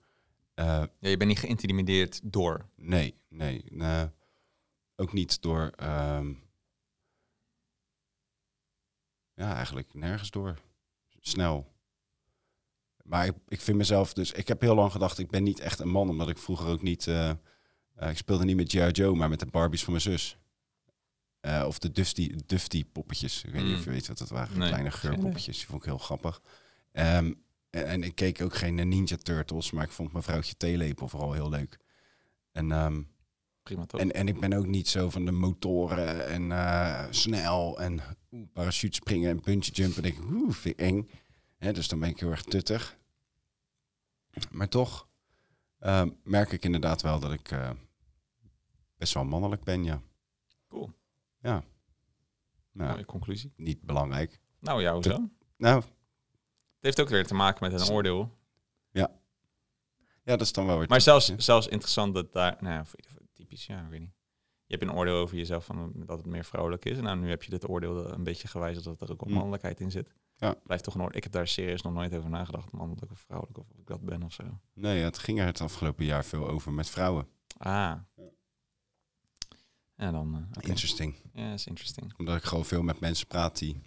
[0.53, 0.65] eh,
[0.99, 2.69] Ja, je bent niet geïntimideerd door.
[2.75, 3.63] nee, nee.
[3.69, 4.07] nee.
[5.03, 5.71] Ook niet door...
[5.75, 6.33] ehm,
[9.35, 10.57] ja, eigenlijk nergens door.
[11.19, 11.71] Snel.
[13.03, 14.31] Maar ik, ik vind mezelf dus...
[14.31, 16.09] Ik heb heel lang gedacht, ik ben niet echt een man.
[16.09, 17.07] Omdat ik vroeger ook niet...
[17.07, 18.87] eh, eh, ik speelde niet met G.I.
[18.89, 20.37] Joe, maar met de Barbies van mijn zus.
[21.39, 23.43] Eh, of de Dusty, Dufty poppetjes.
[23.43, 23.77] Ik weet niet Mm.
[23.77, 24.57] of je weet wat dat waren.
[24.59, 25.57] Nee, Kleine geurpoppetjes.
[25.57, 26.41] Die vond ik heel grappig.
[26.91, 27.33] Ehm,
[27.69, 31.33] en, en ik keek ook geen Ninja Turtles, maar ik vond mijn vrouwtje theelepel vooral
[31.33, 31.77] heel leuk.
[32.51, 33.01] En, ehm,
[33.63, 33.99] Prima toch?
[34.01, 38.01] en, en ik ben ook niet zo van de motoren en eh, snel en
[38.53, 40.03] parachute springen en puntje jumpen.
[40.03, 41.09] Denk ik, oeh, vind ik eng.
[41.57, 42.97] Hè, dus dan ben ik heel erg tuttig.
[44.51, 45.07] Maar toch
[45.79, 47.69] ehm, merk ik inderdaad wel dat ik eh,
[48.97, 50.01] best wel mannelijk ben, ja.
[50.67, 50.91] Cool.
[51.39, 51.63] Ja.
[52.71, 53.53] Nou, Mooie conclusie.
[53.55, 54.39] niet belangrijk.
[54.59, 55.09] Nou ja, hoezo?
[55.11, 55.21] Het
[55.57, 55.83] Nou,
[56.79, 58.41] heeft ook weer te maken met een oordeel.
[60.25, 60.87] ja, dat is dan wel weer...
[60.87, 62.85] Maar zelfs, zelfs interessant dat daar, nou ja,
[63.53, 64.13] typisch, ja, ik weet niet.
[64.65, 66.97] Je hebt een oordeel over jezelf van dat het meer vrouwelijk is.
[66.99, 69.33] Nou, nu heb je dit oordeel een beetje gewijzigd dat er ook Mm.
[69.33, 70.13] mannelijkheid in zit.
[70.35, 70.55] Ja.
[70.63, 71.17] Blijft toch een oordeel.
[71.17, 74.23] Ik heb daar serieus nog nooit over nagedacht, mannelijk of vrouwelijk, of ik dat ben
[74.23, 74.43] of zo.
[74.73, 77.27] Nee, het ging er het afgelopen jaar veel over met vrouwen.
[77.57, 77.95] Ah.
[79.95, 80.47] Ja, dan.
[80.51, 80.67] eh.
[80.69, 81.15] Interesting.
[81.33, 82.13] Ja, is interesting.
[82.17, 83.81] Omdat ik gewoon veel met mensen praat die...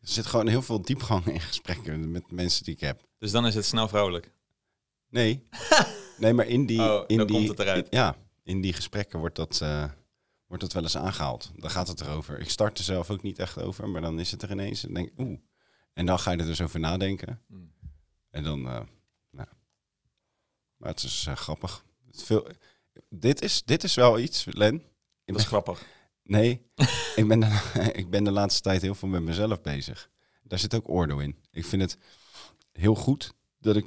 [0.00, 3.02] Er zit gewoon heel veel diepgang in gesprekken met mensen die ik heb.
[3.18, 4.32] Dus dan is het snel vrouwelijk.
[5.14, 5.42] Nee.
[6.16, 6.80] Nee, maar in die...
[6.80, 7.86] Oh, in dan die komt het eruit.
[7.90, 9.84] Ja, in die gesprekken wordt dat, eh,
[10.46, 11.52] wordt dat wel eens aangehaald.
[11.56, 12.40] Dan gaat het erover.
[12.40, 14.86] Ik start er zelf ook niet echt over, maar dan is het er ineens.
[14.86, 15.38] En denk oeh.
[15.92, 17.42] En dan ga je er dus over nadenken.
[17.46, 17.72] Mm.
[18.30, 18.80] En dan, eh,
[19.30, 19.48] nou.
[20.76, 21.84] Maar het is eh, grappig.
[22.06, 22.46] Het Veel,
[23.08, 24.82] dit, is, dit is wel iets, Len.
[25.24, 25.84] Dat is grappig.
[26.22, 26.66] Nee,
[27.16, 27.60] ik, ben de,
[27.92, 30.10] ik ben de laatste tijd heel veel met mezelf bezig.
[30.42, 31.36] Daar zit ook oordeel in.
[31.50, 31.98] Ik vind het
[32.72, 33.86] heel goed dat ik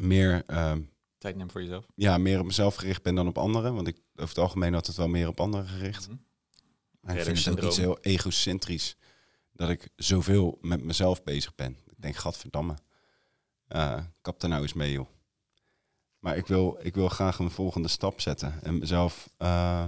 [0.00, 0.80] meer, ehm,
[1.18, 1.86] Tijd neem voor jezelf.
[1.94, 3.74] ja, meer op mezelf gericht ben dan op anderen.
[3.74, 6.08] Want ik over het algemeen had het wel meer op anderen gericht.
[6.08, 6.16] Mhm.
[7.00, 8.96] Maar ik vind het ook iets heel egocentrisch
[9.52, 11.72] dat ik zoveel met mezelf bezig ben.
[11.86, 12.74] Ik denk, gadverdamme,
[13.68, 15.06] uh, kap er nou eens mee, joh.
[16.18, 19.84] Maar ik wil, ik wil graag een volgende stap zetten en mezelf eh,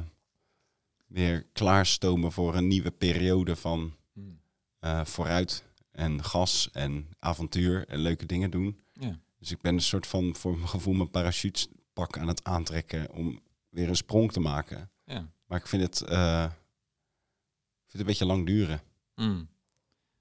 [1.06, 4.40] weer klaarstomen voor een nieuwe periode van Mm.
[4.78, 8.84] eh, vooruit en gas en avontuur en leuke dingen doen.
[8.92, 9.18] Ja.
[9.44, 13.40] Dus ik ben een soort van, voor mijn gevoel, mijn parachutepak aan het aantrekken om
[13.68, 14.90] weer een sprong te maken.
[15.04, 15.32] Ja.
[15.46, 18.82] Maar ik vind het, ik vind het een beetje lang duren.
[19.14, 19.48] Mm.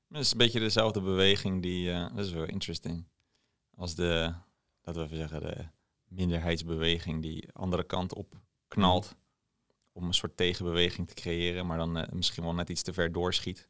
[0.08, 3.08] Het is een beetje dezelfde beweging die, eh, dat is wel interesting,
[3.76, 4.34] als de,
[4.82, 5.66] laten we even zeggen, de
[6.08, 9.16] minderheidsbeweging die andere kant op knalt
[9.92, 13.12] om een soort tegenbeweging te creëren, maar dan eh, misschien wel net iets te ver
[13.12, 13.68] doorschiet.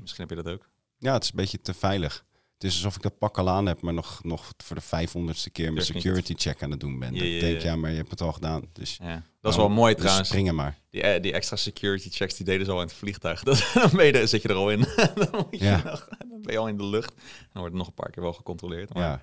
[0.00, 0.70] Misschien heb je dat ook.
[0.98, 2.26] Ja, het is een beetje te veilig.
[2.64, 5.50] Het is alsof ik dat pak al aan heb, maar nog, nog voor de vijfhonderdste
[5.50, 7.14] keer mijn niet security check aan het doen ben.
[7.14, 7.68] Ja, ja, ik denk, ja.
[7.70, 8.68] ja, maar je hebt het al gedaan.
[8.72, 9.22] Dus Ja.
[9.40, 10.28] Dat is wel mooi dus trouwens.
[10.28, 10.78] springen maar.
[10.90, 13.42] Die, eh, die extra security checks die deden ze al in het vliegtuig.
[13.44, 14.80] Dat, dan, ben je er, zit je er al in.
[15.14, 15.82] dan, moet je Ja.
[15.84, 17.14] nog, dan ben je al in de lucht.
[17.16, 18.94] Dan wordt het nog een paar keer wel gecontroleerd.
[18.94, 19.20] Maar Ja,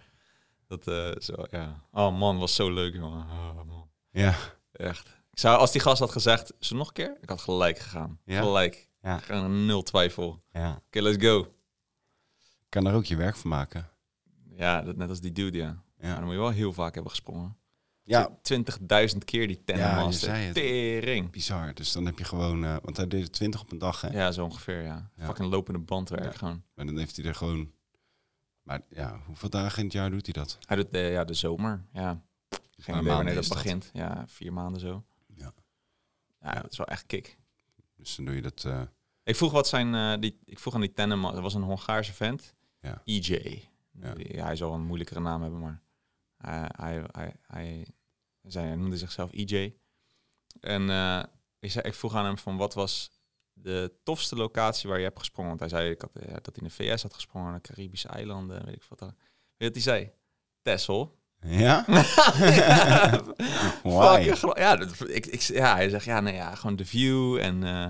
[0.67, 1.84] dat eh, zo, ja.
[1.91, 3.25] Oh man, was zo leuk, jongen.
[3.30, 3.89] Oh, man.
[4.12, 4.36] ja,
[4.71, 5.08] Echt.
[5.32, 7.17] Ik zou, als die gast had gezegd, ze nog een keer?
[7.21, 8.19] Ik had gelijk gegaan.
[8.25, 8.41] Ja?
[8.41, 8.89] Gelijk.
[9.01, 9.17] Ja.
[9.17, 10.27] Gewoon nul twijfel.
[10.27, 10.82] Oké, ja.
[10.91, 11.47] let's go.
[12.72, 13.90] Kan er ook je werk van maken.
[14.56, 15.84] Ja, dat, net als die dude, ja.
[15.98, 17.58] Maar Ja, dan moet je wel heel vaak hebben gesprongen.
[18.04, 20.36] ja 20.000 keer die Ja, tandemmaster.
[20.36, 20.54] het.
[20.54, 21.32] Tering.
[21.32, 21.74] bizar.
[21.74, 24.10] Dus dan heb je gewoon, eh, want hij deed er 20 op een dag, hè?
[24.10, 25.10] Ja, zo ongeveer, ja.
[25.16, 25.26] Ja.
[25.26, 26.32] Fucking lopende bandwerk Ja.
[26.38, 26.64] gewoon.
[26.76, 27.72] Maar dan heeft hij er gewoon...
[28.64, 30.58] Maar ja, hoeveel dagen in het jaar doet hij dat?
[30.66, 32.22] Hij doet de, ja, de zomer, ja.
[32.78, 33.90] Geen idee wanneer dat begint.
[33.94, 35.04] Ja, vier maanden zo.
[35.36, 35.54] Ja.
[36.42, 37.38] Ja, dat is wel echt kick.
[37.96, 38.64] Dus dan doe je dat...
[38.66, 38.82] eh,
[39.24, 42.14] Ik vroeg wat zijn, eh, die, ik vroeg aan die tandem, dat was een Hongaarse
[42.14, 42.54] vent.
[42.82, 43.02] Ja.
[43.06, 43.70] EJ.
[43.91, 44.13] Ja.
[44.44, 45.82] Hij zal een moeilijkere naam hebben, maar
[46.38, 46.70] hij,
[47.12, 47.88] hij, hij,
[48.41, 49.76] hij noemde zichzelf EJ.
[50.60, 51.24] En eh,
[51.60, 53.12] ik, zei, ik vroeg aan hem van wat was
[53.54, 55.58] de tofste locatie waar je hebt gesprongen?
[55.58, 58.08] Want hij zei ik had, ja, dat hij in de VS had gesprongen, naar Caribische
[58.08, 59.15] eilanden, weet ik wat dan.
[59.58, 60.12] Weet hij zei?
[60.62, 61.20] Texel.
[61.39, 61.86] Ja?
[63.84, 64.34] Why?
[64.56, 67.88] Ja, dat, ik, ik, ja, hij zegt ja, nee, ja, gewoon de view en eh,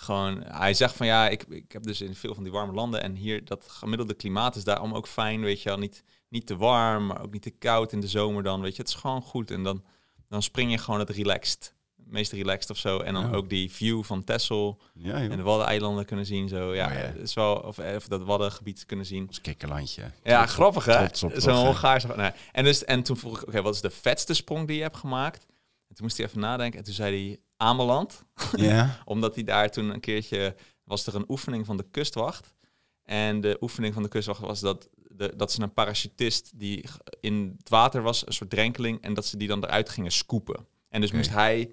[0.00, 0.42] gewoon.
[0.42, 3.14] Hij zegt van ja, ik, ik heb dus in veel van die warme landen en
[3.14, 7.06] hier dat gemiddelde klimaat is daarom ook fijn, weet je wel, niet, niet te warm,
[7.06, 9.50] maar ook niet te koud in de zomer dan, weet je, het is gewoon goed
[9.50, 9.84] en dan,
[10.28, 13.32] dan spring je gewoon het relaxed, het meest relaxed of zo en dan Ja.
[13.36, 16.98] ook die view van Texel Ja, en de Waddeneilanden kunnen zien, zo ja, Oh, ja.
[16.98, 19.26] het is wel of, of dat Waddengebied kunnen zien.
[19.26, 20.02] Ons kikkerlandje.
[20.22, 21.06] Ja, Trots grappig hè?
[21.40, 21.54] Zo'n?
[21.54, 22.08] Hongaarse...
[22.16, 22.30] Nee.
[22.52, 24.96] En, dus, en toen vroeg ik, oké, wat is de vetste sprong die je hebt
[24.96, 25.42] gemaakt?
[25.88, 26.78] En toen moest hij even nadenken.
[26.78, 28.22] En toen zei hij Ameland.
[28.56, 28.98] Ja?
[29.04, 30.54] Omdat hij daar toen een keertje...
[30.84, 32.54] Was er een oefening van de kustwacht.
[33.02, 36.84] En de oefening van de kustwacht was dat, de, dat ze een parachutist die
[37.20, 40.66] in het water was, een soort drenkeling, en dat ze die dan eruit gingen scoopen.
[40.88, 41.70] En dus moest hij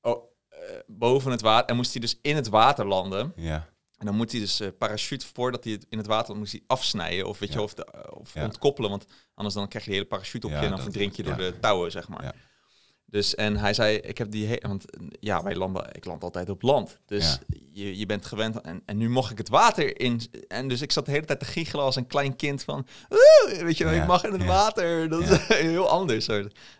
[0.00, 3.32] oh, eh, boven het water, en moest hij dus in het water landen.
[3.36, 3.68] Ja.
[3.98, 6.62] En dan moet hij dus eh parachute voordat hij het in het water moest hij
[6.66, 8.44] afsnijden of weet je of, de, eh, of Ja.
[8.44, 11.22] ontkoppelen, want anders dan krijg je de hele parachute op je en dan verdrink je
[11.22, 12.34] door de touwen zeg maar.
[13.10, 14.84] Dus en hij zei, ik heb die, he- want
[15.20, 17.38] ja, wij landen, ik land altijd op land, dus
[17.72, 20.92] je, je bent gewend en, en nu mocht ik het water in en dus ik
[20.92, 23.90] zat de hele tijd te giechelen als een klein kind van, "Oeh, weet je, Ja,
[23.90, 24.46] ik mag in het ja.
[24.46, 26.26] water, dat is heel anders.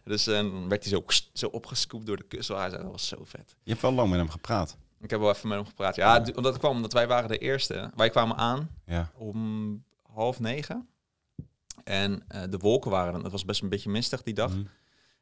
[0.04, 2.48] Dus en dan werd hij zo, zo opgescoopt door de kust.
[2.48, 3.56] Hij zei, dat was zo vet.
[3.62, 4.76] Je hebt wel lang met hem gepraat.
[5.00, 5.96] Ik heb wel even met hem gepraat.
[5.96, 7.90] Ja, d- omdat het kwam omdat wij waren de eerste.
[7.96, 8.70] Wij kwamen aan
[9.16, 10.88] om half negen.
[11.84, 13.22] En eh, de wolken waren.
[13.22, 14.50] Het was best een beetje mistig die dag.
[14.50, 14.62] Mhm.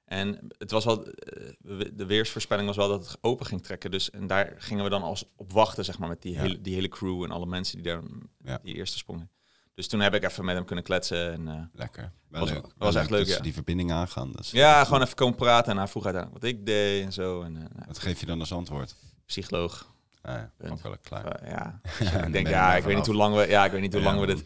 [0.09, 1.05] En het was wel.
[1.07, 1.49] eh,
[1.93, 3.91] de weersvoorspelling was wel dat het open ging trekken.
[3.91, 6.41] Dus en daar gingen we dan als op wachten, zeg maar, met die, Ja.
[6.41, 8.03] hele, die hele crew en alle mensen die daar
[8.45, 8.59] Ja.
[8.63, 9.31] die eerste sprongen.
[9.75, 11.33] Dus toen heb ik even met hem kunnen kletsen.
[11.33, 12.13] En, eh, Lekker.
[12.29, 12.63] Wel Was- leuk.
[12.77, 13.41] was Wel echt leuk, ja.
[13.41, 14.33] die verbinding aangaan.
[14.39, 15.73] Is- ja, gewoon even komen praten.
[15.73, 17.43] En hij vroeg uiteindelijk wat ik deed en zo.
[17.43, 18.95] En, eh, Wat geef je dan als antwoord?
[19.27, 19.97] psycholoog.
[20.29, 20.73] Ah, ja, Punt.
[20.73, 21.25] ook wel klaar.
[21.27, 21.81] Eh, ja,
[22.13, 24.03] Ja, ik denk, ja, ik weet niet hoe lang we, ja, ik weet niet hoe
[24.03, 24.45] Ja, lang we dit.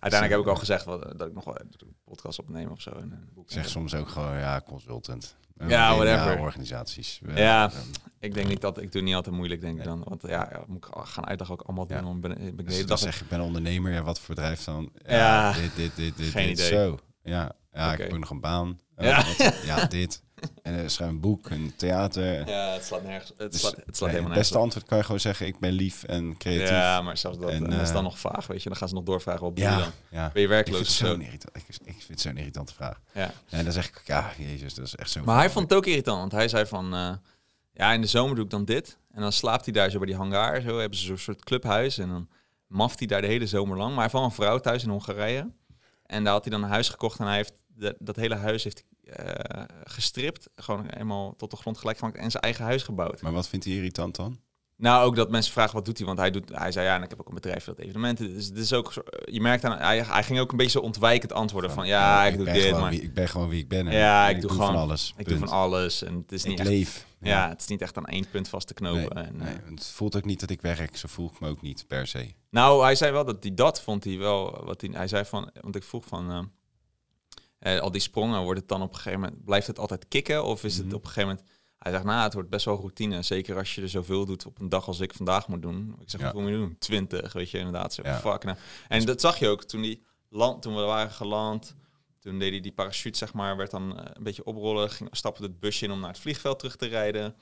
[0.00, 2.90] Uiteindelijk heb ik al gezegd wat, dat ik nog wel een podcast opneem of zo.
[2.90, 3.44] En een boek.
[3.44, 5.36] Ik zeg soms ook gewoon, ja, consultant.
[5.68, 6.38] Ja, whatever.
[6.38, 7.20] organisaties.
[7.34, 7.70] Ja.
[8.18, 10.02] Ik denk niet dat ik doe niet altijd moeilijk, denk ik dan.
[10.08, 12.20] Want ja, ja, moet ik gaan uitdagen ook allemaal doen.
[12.20, 12.98] Ben, ben ik Dus dan dag.
[12.98, 13.92] zeg ik, ben ondernemer.
[13.92, 14.92] Ja, wat voor bedrijf dan?
[15.06, 15.52] Ja.
[15.52, 16.68] dit, dit, dit, dit, Geen dit, idee.
[16.68, 16.98] Zo.
[17.22, 18.80] Ja, ja ik heb ook nog een baan.
[18.94, 19.16] Eh, Ja.
[19.38, 20.22] wat- ja, dit.
[20.62, 22.48] En er is een boek, een theater.
[22.48, 23.32] Ja, het slaat nergens.
[23.36, 24.54] Het Dus, slaat, het slaat helemaal het beste nergens.
[24.74, 26.68] antwoord kan je gewoon zeggen, ik ben lief en creatief.
[26.68, 28.68] Ja, maar zelfs dat, En, dat is eh, dan nog vaag, weet je.
[28.68, 29.88] Dan gaan ze nog doorvragen op ja, dan.
[30.08, 30.30] ja.
[30.32, 31.06] Ben je Ik werkloos vind, zo?
[31.06, 33.00] zo'n irritant, ik, ik vind het zo'n irritante vraag.
[33.12, 33.32] Ja.
[33.48, 35.22] En dan zeg ik, ja, jezus, dat is echt zo.
[35.24, 36.94] Maar hij vond het ook irritant, want hij zei van...
[36.94, 37.12] eh,
[37.72, 38.98] ja, in de zomer doe ik dan dit.
[39.12, 40.60] En dan slaapt hij daar zo bij die hangar.
[40.60, 41.98] Zo hebben ze zo'n soort clubhuis.
[41.98, 42.28] En dan
[42.66, 43.94] maft hij daar de hele zomer lang.
[43.94, 45.50] Maar hij wel een vrouw thuis in Hongarije.
[46.06, 47.18] En daar had hij dan een huis gekocht.
[47.18, 50.48] En hij heeft de- dat hele huis heeft eh, gestript.
[50.56, 52.16] Gewoon helemaal tot de grond gelijk gemaakt.
[52.16, 53.22] En zijn eigen huis gebouwd.
[53.22, 54.38] Maar wat vindt hij irritant dan?
[54.76, 57.02] Nou, ook dat mensen vragen wat doet hij, want hij doet, hij zei ja, en
[57.02, 58.34] ik heb ook een bedrijf dat evenementen.
[58.34, 58.92] Dus het is ook,
[59.24, 62.36] je merkt aan, hij, hij ging ook een beetje zo ontwijkend antwoorden van ja, ik
[62.36, 63.88] doe dit, gewoon maar wie- ik ben gewoon wie ik ben.
[63.88, 65.14] en- Ja, ik doe van gewoon- alles.
[65.16, 67.06] ik doe van alles en het is niet Ik echt, leef.
[67.20, 69.14] ja, het is niet echt aan één punt vast te knopen.
[69.14, 70.96] Nee, en, nee, eh, het voelt ook niet dat ik werk.
[70.96, 72.32] Zo voel ik me ook niet per se.
[72.50, 74.64] Nou, hij zei wel dat hij dat vond hij wel.
[74.64, 76.38] Wat hij, hij zei van, want ik vroeg van eh,
[77.60, 80.44] eh, al die sprongen, wordt het dan op een gegeven moment, blijft het altijd kicken?
[80.44, 80.94] Of is het Mhm.
[80.94, 83.22] op een gegeven moment, hij zegt, nou, het wordt best wel routine.
[83.22, 85.96] Zeker als je er zoveel doet op een dag als ik vandaag moet doen.
[86.00, 86.32] Ik zeg, Ja.
[86.32, 86.78] hoeveel moet je doen?
[86.78, 87.94] 20, weet je, inderdaad.
[87.94, 88.18] Zo, Ja.
[88.18, 88.56] fuck, nou.
[88.88, 91.74] En dat zag je ook toen, die land, toen we waren geland.
[92.18, 94.90] Toen deed hij die parachute, zeg maar, werd dan eh, een beetje oprollen.
[94.90, 97.36] Ging, stapte het busje in om naar het vliegveld terug te rijden.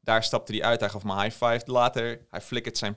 [0.00, 1.62] Daar stapte hij uit, hij gaf me high five.
[1.66, 2.96] Later, hij flikkert zijn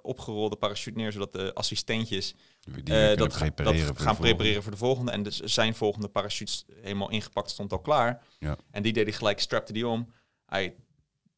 [0.00, 4.20] opgerolde parachute neer, zodat de assistentjes Die kunnen dat, prepareren gaan volgende.
[4.22, 5.10] prepareren voor de volgende.
[5.10, 8.22] En dus zijn volgende parachute helemaal ingepakt stond al klaar.
[8.38, 8.56] Ja.
[8.70, 10.12] En die deed hij gelijk, strapte die om.
[10.46, 10.74] Hij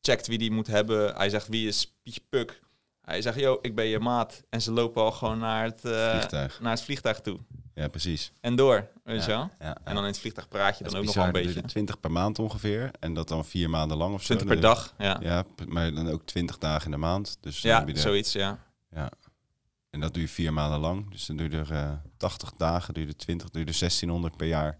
[0.00, 1.14] checkt wie die moet hebben.
[1.16, 2.62] Hij zegt wie is Pietje Puk.
[3.00, 4.42] Hij zegt, yo, ik ben je maat.
[4.50, 6.60] En ze lopen al gewoon naar het, eh, Vliegtuig.
[6.60, 7.38] naar het vliegtuig toe.
[7.74, 8.32] Ja, precies.
[8.40, 9.50] En door, weet je Ja, wel?
[9.60, 11.52] Ja, En dan in het vliegtuig praat je dan ook nog wel een beetje.
[11.52, 12.90] doe je 20 per maand ongeveer.
[13.00, 14.26] En dat dan vier maanden lang of zo.
[14.26, 15.18] 20 per Dan- dag, ja.
[15.20, 17.36] Ja, maar dan ook 20 dagen in de maand.
[17.40, 18.58] Dus dan Ja, heb je er- zoiets, ja.
[18.90, 19.10] Ja.
[19.90, 21.10] En dat doe je vier maanden lang.
[21.10, 23.74] Dus dan doe je er eh 80 dagen, doe je er 20, doe je er
[23.74, 24.78] 1600 per jaar.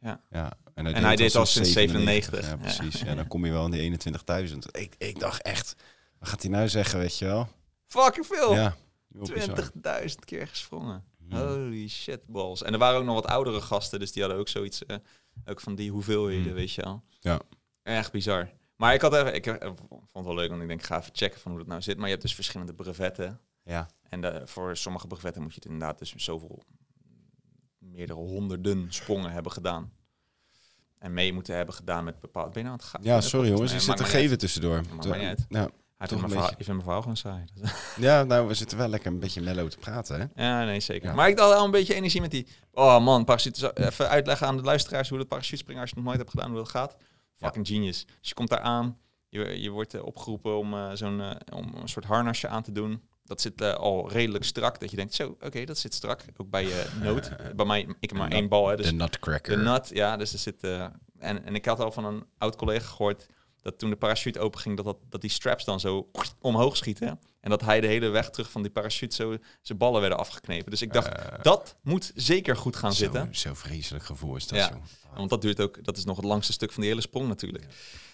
[0.00, 0.20] Ja.
[0.30, 0.52] ja.
[0.74, 2.44] En En hij deed al sinds 97.
[2.44, 2.48] 97.
[2.48, 3.00] Ja, precies.
[3.08, 3.14] Ja.
[3.14, 4.76] dan kom je wel in die 21.000.
[4.78, 5.74] Ik, ik dacht echt,
[6.18, 7.48] wat gaat hij nou zeggen, weet je wel?
[7.86, 8.54] Fucking veel!
[8.54, 8.76] Ja.
[9.12, 9.54] heel bizar.
[9.54, 11.04] 20.000 keer gesprongen.
[11.28, 11.38] Hmm.
[11.38, 12.62] Holy shit balls.
[12.62, 14.96] En er waren ook nog wat oudere gasten, dus die hadden ook zoiets, eh,
[15.44, 16.54] ook van die hoeveelheden, Hmm.
[16.54, 17.02] weet je wel.
[17.20, 17.40] Ja.
[17.82, 18.50] Echt bizar.
[18.76, 20.98] Maar ik had even, ik eh, vond het wel leuk, want ik denk, ik ga
[20.98, 21.96] even checken van hoe dat nou zit.
[21.96, 23.40] Maar je hebt dus verschillende brevetten.
[23.64, 23.88] Ja.
[24.08, 26.62] En eh, voor sommige brevetten moet je het inderdaad dus zoveel,
[27.78, 29.92] meerdere honderden sprongen hebben gedaan.
[30.98, 32.52] En mee moeten hebben gedaan met bepaald...
[32.52, 33.00] Ben je nou aan het gaan?
[33.02, 34.80] ja, sorry jongens, ik zit te geven tussendoor.
[34.96, 35.46] Maar niet uit.
[35.48, 35.70] Ja.
[36.10, 36.58] Mijn verhaal, beetje.
[36.58, 37.44] ik vind mijn verhaal gewoon saai.
[38.06, 40.44] Ja, nou, we zitten wel lekker een beetje mellow te praten, hè?
[40.44, 41.08] ja, nee, zeker.
[41.08, 41.14] Ja.
[41.14, 42.46] Maar ik had al een beetje energie met die...
[42.72, 43.76] Oh man, parachute...
[43.76, 45.80] Even uitleggen aan de luisteraars hoe dat parachutespringen...
[45.80, 46.96] als je het nog nooit hebt gedaan, hoe dat gaat.
[47.34, 48.06] Fucking genius.
[48.06, 48.98] Dus je komt daar aan.
[49.28, 52.72] Je, je wordt eh, opgeroepen om, eh, zo'n, eh, om een soort harnasje aan te
[52.72, 53.02] doen.
[53.24, 54.80] Dat zit al redelijk strak.
[54.80, 56.24] Dat je denkt, zo, oké, dat zit strak.
[56.36, 57.30] Ook bij je nood.
[57.56, 58.76] Bij mij, ik heb maar De één bal, hè.
[58.76, 59.56] Dus de nutcracker.
[59.56, 60.62] de nut, ja, dus er zit.
[60.62, 63.26] en, en ik had al van een oud collega gehoord
[63.64, 66.10] dat toen de parachute open ging, dat, dat, dat die straps dan zo
[66.40, 67.20] omhoog schieten.
[67.40, 70.70] En dat hij de hele weg terug van die parachute zo zijn ballen werden afgeknepen.
[70.70, 73.34] Dus ik dacht, Eh, dat moet zeker goed gaan zo, zitten.
[73.36, 74.68] Zo vreselijk gevoel is dat Ja.
[74.68, 74.80] zo.
[75.14, 77.66] Want dat duurt ook, dat is nog het langste stuk van die hele sprong natuurlijk.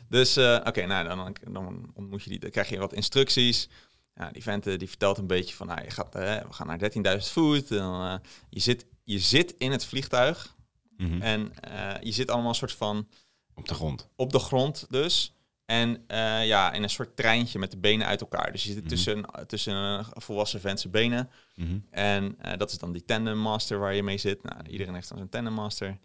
[0.09, 3.69] Dus eh, oké, nou dan, dan ontmoet je die, dan krijg je wat instructies.
[4.15, 6.79] Ja, die vent die vertelt een beetje van, nou, je gaat, eh, we gaan naar
[6.79, 7.71] 13.000 voet.
[7.71, 8.21] En, dan,
[8.51, 10.59] je, zit, je zit in het vliegtuig
[10.97, 11.23] Mhm.
[11.23, 11.53] en
[12.01, 13.09] je zit allemaal een soort van
[13.55, 14.09] Op de grond.
[14.17, 15.35] op de grond dus.
[15.71, 18.53] En eh, ja, in een soort treintje met de benen uit elkaar.
[18.53, 18.89] Dus je zit Mhm.
[18.89, 21.31] tussen, tussen een volwassen vent zijn benen.
[21.55, 21.79] Mhm.
[21.91, 24.43] En eh, dat is dan die tandem master waar je mee zit.
[24.43, 25.99] Nou, iedereen heeft dan zijn tandem master.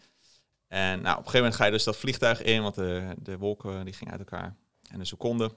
[0.67, 3.37] En nou, op een gegeven moment ga je dus dat vliegtuig in, want de, de
[3.37, 4.55] wolken die gingen uit elkaar.
[4.89, 5.55] En de seconde.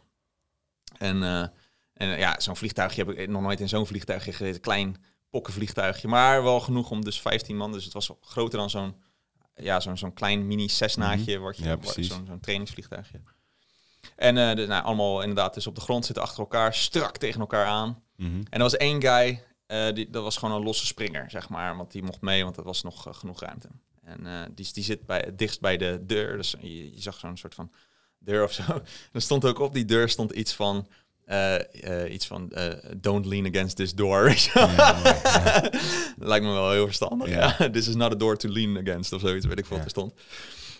[0.98, 4.60] En, eh, en eh, ja, zo'n vliegtuigje heb ik nog nooit in zo'n vliegtuigje gereden.
[4.60, 4.96] Klein
[5.30, 7.72] pokkenvliegtuigje, maar wel genoeg om dus 15 man.
[7.72, 8.94] Dus het was groter dan zo'n
[9.54, 13.20] ja, zo'n zo'n klein mini Cessnaatje, wat je, Ja, zo'n zo'n trainingsvliegtuigje.
[14.16, 17.40] En eh, de, nou, allemaal inderdaad dus op de grond zitten achter elkaar, strak tegen
[17.40, 18.02] elkaar aan.
[18.16, 18.36] Mhm.
[18.36, 21.76] En er was één guy, eh, die, dat was gewoon een losse springer, zeg maar.
[21.76, 23.68] Want die mocht mee, want dat was nog eh, genoeg ruimte.
[24.04, 26.36] En die, die zit bij, dichtst bij de deur.
[26.36, 27.70] Dus je, je zag zo'n soort van
[28.18, 28.62] deur of zo.
[29.12, 30.86] Er stond ook op die deur stond iets van...
[32.08, 34.34] iets van eh, don't lean against this door.
[34.54, 35.70] Ja, ja.
[36.30, 37.28] Lijkt me wel heel verstandig.
[37.28, 37.70] Ja.
[37.70, 39.90] This is not a door to lean against of zoiets, weet ik veel wat er
[39.90, 40.12] stond.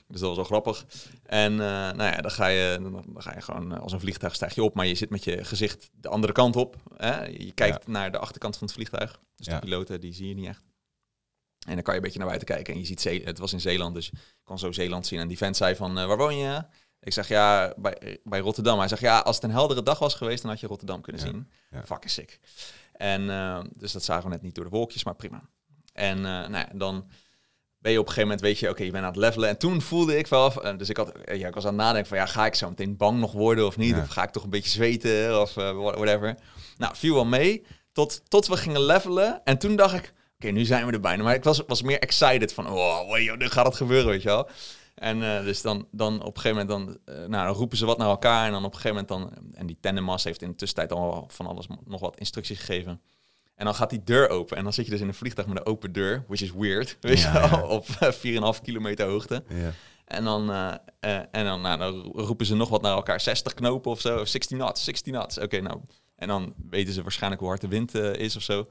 [0.08, 0.86] Dus dat was wel grappig.
[1.22, 4.34] En eh, nou ja, dan ga, je, dan, ga je gewoon eh, als een vliegtuig
[4.34, 6.76] stijg je op, maar je zit met je gezicht de andere kant op.
[6.96, 7.24] Hè?
[7.24, 9.20] Je kijkt naar de achterkant van het vliegtuig.
[9.36, 10.64] Dus de piloten, die zie je niet echt.
[11.66, 13.24] En dan kan je een beetje naar buiten kijken en je ziet zee.
[13.24, 15.18] Het was in Zeeland, dus ik kon zo Zeeland zien.
[15.20, 16.64] En die vent zei van, eh, waar woon je?
[17.00, 18.78] Ik zeg ja, bij, bij Rotterdam.
[18.78, 21.22] Hij zegt ja, als het een heldere dag was geweest, dan had je Rotterdam kunnen
[21.22, 21.50] Ja, zien.
[21.70, 21.84] ja.
[21.86, 22.40] Fucking sick.
[22.92, 23.26] En
[23.76, 25.48] dus dat zagen we net niet door de wolkjes, maar prima.
[25.92, 27.08] En nou ja, dan
[27.78, 29.48] ben je op een gegeven moment, weet je, oké, je bent aan het levelen.
[29.48, 31.82] En toen voelde ik wel, eh, dus ik, had, eh, ja, ik was aan het
[31.82, 33.94] nadenken van, ja, ga ik zo meteen bang nog worden of niet?
[33.96, 34.02] Ja.
[34.02, 36.36] Of ga ik toch een beetje zweten of eh, wha- whatever.
[36.76, 39.40] Nou, viel wel mee, tot, tot we gingen levelen.
[39.44, 41.22] En toen dacht ik, oké, nu zijn we er bijna.
[41.22, 44.28] Maar ik was, was meer excited van, oh, wow, nu gaat het gebeuren, weet je
[44.28, 44.48] wel.
[44.94, 48.08] En dus dan, dan op een gegeven moment dan, nou, dan roepen ze wat naar
[48.08, 48.46] elkaar.
[48.46, 49.52] En dan op een gegeven moment dan...
[49.54, 53.00] En die tandemmas heeft in de tussentijd al van alles nog wat instructies gegeven.
[53.58, 54.56] En dan gaat die deur open.
[54.56, 56.24] En dan zit je dus in een vliegtuig met een open deur.
[56.26, 56.96] Which is weird.
[57.00, 57.68] Weet je wel?
[57.68, 59.44] Op eh, 4,5 kilometer hoogte.
[59.48, 59.72] Ja.
[60.04, 63.20] En dan, eh, eh, en dan, nou, dan roepen ze nog wat naar elkaar.
[63.20, 64.20] 60 knopen of zo.
[64.20, 65.38] Of 60 knots, 60 knots.
[65.38, 65.80] Oké, nou.
[66.18, 68.68] En dan weten ze waarschijnlijk hoe hard de wind eh, is of zo.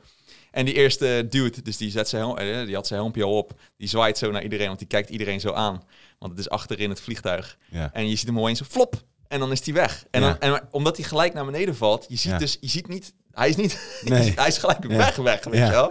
[0.52, 3.38] En die eerste dude, dus die, zet zijn helm, eh, die had zijn helmpje al
[3.38, 3.60] op.
[3.78, 5.84] Die zwaait zo naar iedereen, want die kijkt iedereen zo aan.
[6.20, 7.58] Want het is achterin het vliegtuig.
[7.72, 7.90] Ja.
[7.94, 9.04] En je ziet hem opeens zo flop.
[9.28, 10.06] En dan is hij weg.
[10.12, 12.38] En, dan, en omdat hij gelijk naar beneden valt, je ziet Ja.
[12.38, 14.34] dus, je ziet niet, hij is niet, Nee.
[14.36, 15.86] hij is gelijk weg, weg, weet je wel.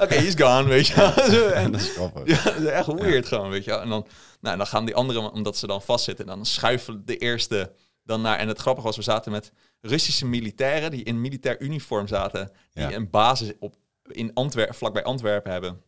[0.00, 1.52] Oké, he's gone, weet je wel.
[1.52, 2.26] En, dat is grappig.
[2.26, 3.80] ja, dat is echt weird gewoon, weet je wel.
[3.80, 4.06] En dan,
[4.40, 7.72] nou, dan gaan die anderen, omdat ze dan vastzitten, dan schuiven de eerste
[8.02, 8.38] dan naar...
[8.38, 12.50] En het grappige was, we zaten met Russische militairen die in militair uniform zaten.
[12.72, 13.74] Die een basis op,
[14.06, 15.82] in Antwerpen, vlakbij Antwerpen hebben.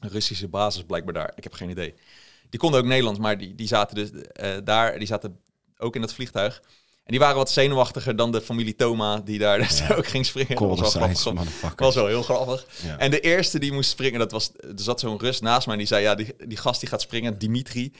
[0.00, 1.32] Een Russische basis blijkbaar daar.
[1.34, 1.94] Ik heb geen idee.
[2.48, 4.98] Die konden ook Nederlands, maar die, die zaten dus eh, daar.
[4.98, 5.40] Die zaten
[5.78, 6.62] ook in dat vliegtuig.
[7.04, 9.94] En die waren wat zenuwachtiger dan de familie Thoma, die daar dus Ja.
[9.94, 10.56] ook ging springen.
[10.68, 11.60] Dat was wel grappig.
[11.60, 12.66] Dat was wel heel grappig.
[12.84, 12.98] Ja.
[12.98, 15.80] En de eerste die moest springen, dat was, er zat zo'n Rus naast mij en
[15.80, 17.92] die zei, ja, die, die gast die gaat springen, Dimitri,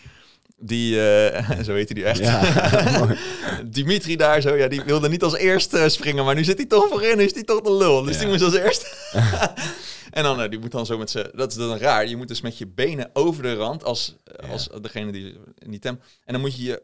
[0.57, 2.19] die, eh, zo heette die echt.
[2.19, 3.17] Ja.
[3.67, 6.89] Dimitri daar zo, ja, die wilde niet als eerste springen, maar nu zit hij toch
[6.89, 8.03] voorin, is hij toch de lul.
[8.03, 8.87] Dus die moest als eerste.
[10.11, 12.29] en dan, eh, die moet dan zo met z'n, dat is dan raar, je moet
[12.29, 14.49] dus met je benen over de rand als, Ja.
[14.49, 16.01] als degene die in die tem.
[16.25, 16.83] En dan moet je je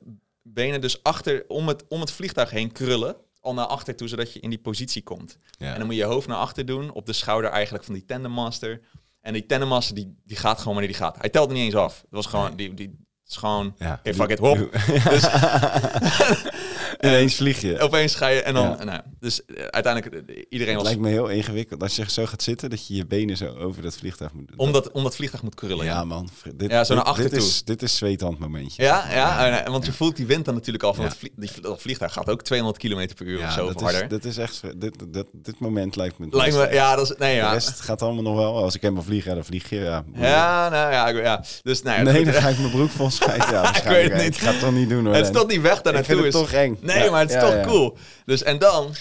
[0.55, 4.33] benen dus achter, om het, om het vliegtuig heen krullen, al naar achter toe, zodat
[4.33, 5.39] je in die positie komt.
[5.59, 5.67] Ja.
[5.73, 8.05] En dan moet je je hoofd naar achter doen, op de schouder eigenlijk van die
[8.05, 8.81] tandemmaster.
[9.21, 11.17] En die tandemmaster, die, die gaat gewoon wanneer die gaat.
[11.19, 11.97] Hij telt niet eens af.
[12.01, 12.87] Het was gewoon, die, die
[13.23, 14.01] het is gewoon, Ja.
[14.05, 14.59] fuck it, hop.
[15.11, 15.25] Dus
[17.01, 17.79] Ineens vlieg je.
[17.79, 18.85] opeens ga je, en dan, Ja.
[18.85, 20.93] nou, dus eh, uiteindelijk, eh, iedereen Het was...
[20.93, 23.83] lijkt me heel ingewikkeld als je zo gaat zitten, dat je je benen zo over
[23.83, 24.59] dat vliegtuig moet doen.
[24.59, 25.85] Omdat, omdat het vliegtuig moet krullen.
[25.85, 26.29] ja, Ja, man.
[26.55, 27.49] Dit, Ja, zo naar dit- achter dit toe.
[27.49, 28.83] Is, dit is zweethandmomentje.
[28.83, 31.11] ja, ja, en, want je voelt die wind dan natuurlijk al van Ja.
[31.11, 34.03] het die, dat vliegtuig gaat ook 200 km per uur of zo dat harder.
[34.03, 34.61] is, dat is echt...
[34.77, 36.27] Dit, dit, dit moment lijkt me...
[36.31, 37.53] Lijkt me, ja, dat is, nee, De ja.
[37.53, 38.57] rest gaat allemaal nog wel.
[38.62, 39.77] Als ik helemaal vlieg, ja, dan vlieg je.
[39.77, 41.45] Ja, Ja, nou ja, ik- ja.
[41.62, 43.51] Dus nou ja, nee, dan ga ik mijn broek vol schijten.
[43.53, 44.14] Ja, weet het waarschijnlijk.
[44.23, 44.35] niet.
[44.35, 45.14] Ik ga het toch niet doen hoor.
[45.14, 46.25] het is toch niet weg daar Ik naartoe.
[46.25, 46.79] het is- toch eng.
[46.81, 47.64] Nee, Ja, maar het is ja, toch ja.
[47.64, 47.97] cool.
[48.25, 48.95] Dus en dan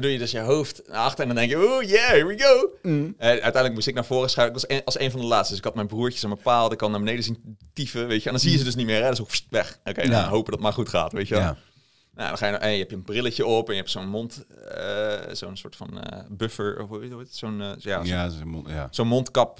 [0.00, 2.38] doe je dus je hoofd naar achter en dan denk je, oh yeah, here we
[2.38, 2.70] go.
[2.82, 3.14] Mm.
[3.18, 4.56] Eh, uiteindelijk moest ik naar voren schuiven.
[4.56, 5.48] Ik was een, als een van de laatste.
[5.48, 6.72] Dus ik had mijn broertjes aan mijn paal.
[6.72, 8.26] Ik kan naar beneden zien tieven, weet je.
[8.26, 9.10] En dan zie je ze dus niet meer, hè.
[9.10, 9.78] Dus ook weg.
[9.84, 10.28] Oké, nou, Ja.
[10.28, 11.34] hopen dat het maar goed gaat, weet je.
[11.34, 11.56] Ja.
[12.14, 14.44] Nou, dan ga je, en je hebt een brilletje op en je hebt zo'n mond,
[14.74, 17.34] eh, zo'n soort van eh, buffer, of hoe heet?
[17.36, 19.58] Zo'n ja, zo- Ja, mond- ja, zo'n mondkap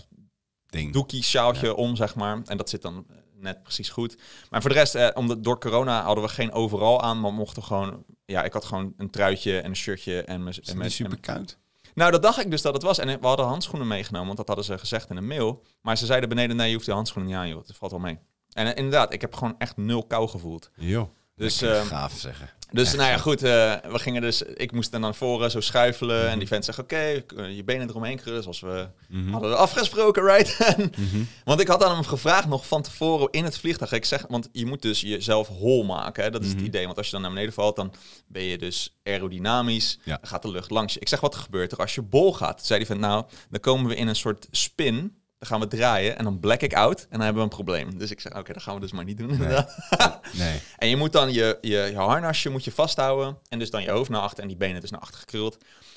[0.66, 0.92] ding.
[0.92, 2.40] doekie sjaaltje om, zeg maar.
[2.46, 3.06] En dat zit dan
[3.40, 4.16] net precies goed.
[4.50, 7.62] Maar voor de rest, eh, omdat door corona hadden we geen overal aan, maar mochten
[7.62, 8.04] gewoon...
[8.32, 10.56] Ja, ik had gewoon een truitje en een shirtje en mijn...
[10.78, 11.58] En super koud?
[11.94, 12.98] nou, dat dacht ik dus dat het was.
[12.98, 15.62] En we hadden handschoenen meegenomen, want dat hadden ze gezegd in een mail.
[15.82, 17.66] Maar ze zeiden beneden, nee, je hoeft die handschoenen niet aan, joh.
[17.66, 18.18] Het valt wel mee.
[18.52, 20.70] En eh, inderdaad, ik heb gewoon echt nul kou gevoeld.
[20.74, 21.10] Jo.
[21.38, 22.50] Dus, ehm, gaaf zeggen.
[22.72, 25.60] Dus Echt nou ja, goed, eh, we gingen dus, ik moest dan naar voren zo
[25.60, 26.22] schuifelen.
[26.22, 26.28] Mhm.
[26.32, 29.30] En die vent zegt, oké, eh, je benen eromheen krullen, zoals we Mhm.
[29.32, 30.56] hadden afgesproken, right?
[30.76, 31.22] En- Mhm.
[31.44, 33.92] want ik had aan hem gevraagd nog van tevoren in het vliegtuig.
[33.92, 36.22] Ik zeg, want je moet dus jezelf hol maken.
[36.24, 36.30] Hè?
[36.30, 36.56] Dat is Mhm.
[36.56, 36.84] het idee.
[36.84, 37.94] Want als je dan naar beneden valt, dan
[38.26, 39.98] ben je dus aerodynamisch.
[40.04, 40.18] Ja.
[40.22, 41.00] Gaat de lucht langs je.
[41.00, 42.56] Ik zeg, wat gebeurt er als je bol gaat?
[42.56, 45.16] Toen zei die vent, nou, dan komen we in een soort spin.
[45.38, 47.98] Dan gaan we draaien en dan black ik out en dan hebben we een probleem.
[47.98, 49.76] Dus ik zeg, oké, dat gaan we dus maar niet doen inderdaad.
[50.32, 50.60] Nee.
[50.78, 53.38] En je moet dan je, je, je harnasje moet je vasthouden.
[53.48, 55.56] En dus dan je hoofd naar achter en die benen dus naar achter gekruld.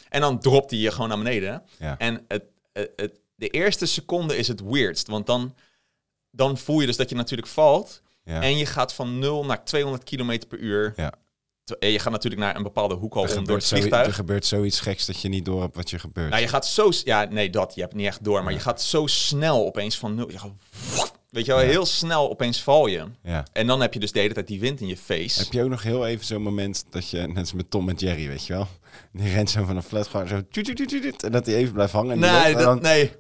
[0.10, 1.64] En dan dropt hij je gewoon naar beneden.
[1.78, 1.98] Ja.
[1.98, 5.08] En het, het, het- de eerste seconde is het weirdst.
[5.08, 5.56] Want dan,
[6.32, 8.02] dan voel je dus dat je natuurlijk valt.
[8.24, 8.42] Ja.
[8.42, 10.94] En je gaat van 0 naar 200 km per uur.
[10.96, 11.14] Ja.
[11.80, 14.16] En je gaat natuurlijk naar een bepaalde hoek al om door het zo, er vliegtuig.
[14.16, 16.30] gebeurt zoiets geks dat je niet door hebt wat je gebeurt.
[16.30, 16.90] Nou, je gaat zo...
[17.04, 17.76] Ja, nee, dat.
[17.76, 18.44] Je hebt niet echt door.
[18.44, 20.32] Maar je gaat zo snel opeens van 0.
[20.32, 20.52] Je gaat,
[21.30, 21.68] weet je wel, Ja.
[21.68, 23.04] heel snel opeens val je.
[23.24, 23.46] ja.
[23.54, 25.40] En dan heb je dus de hele tijd die wind in je face.
[25.44, 27.96] Heb je ook nog heel even zo'n moment dat je, net als met Tom en
[27.96, 28.68] Jerry, weet je wel?
[29.14, 30.42] Die rent zo van een flat gewoon zo...
[31.24, 32.20] En dat hij even blijft hangen.
[32.20, 33.12] lucht, Nee, en dat, dan- nee.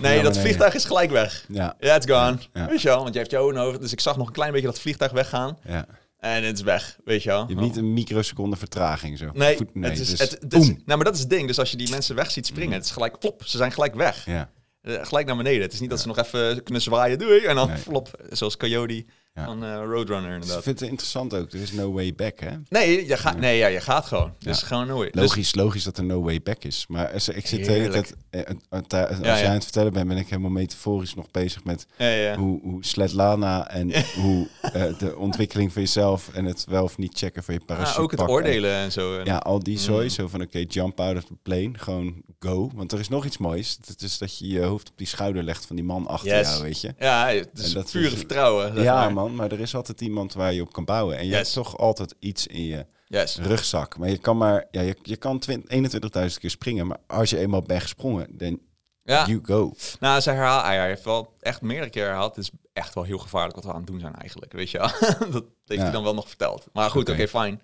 [0.00, 1.44] Nee dat vliegtuig is gelijk weg.
[1.48, 2.38] Ja, it's gone.
[2.52, 3.80] Weet je wel, want je hebt je ogen over.
[3.80, 5.58] Dus ik zag nog een klein beetje dat vliegtuig weggaan.
[5.68, 5.86] ja.
[6.24, 7.40] En het is weg, weet je wel.
[7.40, 9.30] Je hebt niet een microseconde vertraging zo.
[9.32, 10.68] Nee, Voet- het is, dus het, het is, boem.
[10.68, 11.46] nou, maar dat is het ding.
[11.46, 13.42] Dus als je die mensen weg ziet springen, het is gelijk flop.
[13.44, 14.26] Ze zijn gelijk weg.
[14.26, 14.50] Ja,
[14.80, 15.62] Eh, gelijk naar beneden.
[15.62, 17.44] Het is niet dat ze nog even kunnen zwaaien, doei.
[17.44, 17.76] En dan Nee.
[17.76, 18.24] flop.
[18.30, 19.04] Zoals Coyote
[19.34, 19.44] Ja.
[19.44, 20.62] van eh, Roadrunner dus ik inderdaad.
[20.62, 21.52] vind het interessant ook.
[21.52, 22.50] Er is no way back, hè?
[22.68, 24.32] Nee, je, gaat, nee ja, je gaat gewoon.
[24.38, 24.66] Dus Ja.
[24.66, 25.12] gewoon nooit.
[25.12, 26.84] Dus, Logisch, logisch dat er no way back is.
[26.88, 28.06] Maar als- ik zit de hele Heerlijk.
[28.06, 28.16] tijd...
[28.30, 29.48] eh, eh, eh, Als Ja, jij ja.
[29.48, 32.36] aan het vertellen bent, ben ik helemaal metaforisch nog bezig met ja, ja.
[32.36, 37.18] hoe, hoe Svetlana en hoe eh, de ontwikkeling van jezelf en het wel of niet
[37.18, 39.18] checken van je parachute Ah, ook het oordelen en zo.
[39.18, 40.04] En- Ja, al die zooi.
[40.04, 40.10] Mm.
[40.10, 41.70] Zo van, oké, jump out of the plane.
[41.72, 42.70] Gewoon go.
[42.74, 43.78] Want er is nog iets moois.
[43.86, 46.48] Het is dat je je hoofd op die schouder legt van die man achter Yes.
[46.48, 46.94] jou, weet je.
[46.98, 48.82] Ja, het is En dat pure is- vertrouwen.
[48.82, 49.12] Ja, maar.
[49.12, 49.22] man.
[49.28, 51.16] Maar er is altijd iemand waar je op kan bouwen.
[51.16, 51.54] En je Yes.
[51.54, 53.36] hebt toch altijd iets in je Yes.
[53.38, 53.98] rugzak.
[53.98, 54.66] Maar je kan maar...
[54.70, 56.86] Ja, je, je kan 20 21.000 keer springen.
[56.86, 58.58] Maar als je eenmaal bent gesprongen, dan
[59.02, 59.26] Ja.
[59.26, 59.72] you go.
[60.00, 62.36] Nou, ze herhaalt, hij heeft wel echt meerdere keer herhaald.
[62.36, 64.78] Het is echt wel heel gevaarlijk wat we aan het doen zijn eigenlijk, weet je
[64.78, 64.88] wel.
[65.32, 65.82] dat heeft Ja.
[65.82, 66.66] hij dan wel nog verteld.
[66.72, 67.28] Maar goed, oké, Oké.
[67.28, 67.62] fijn.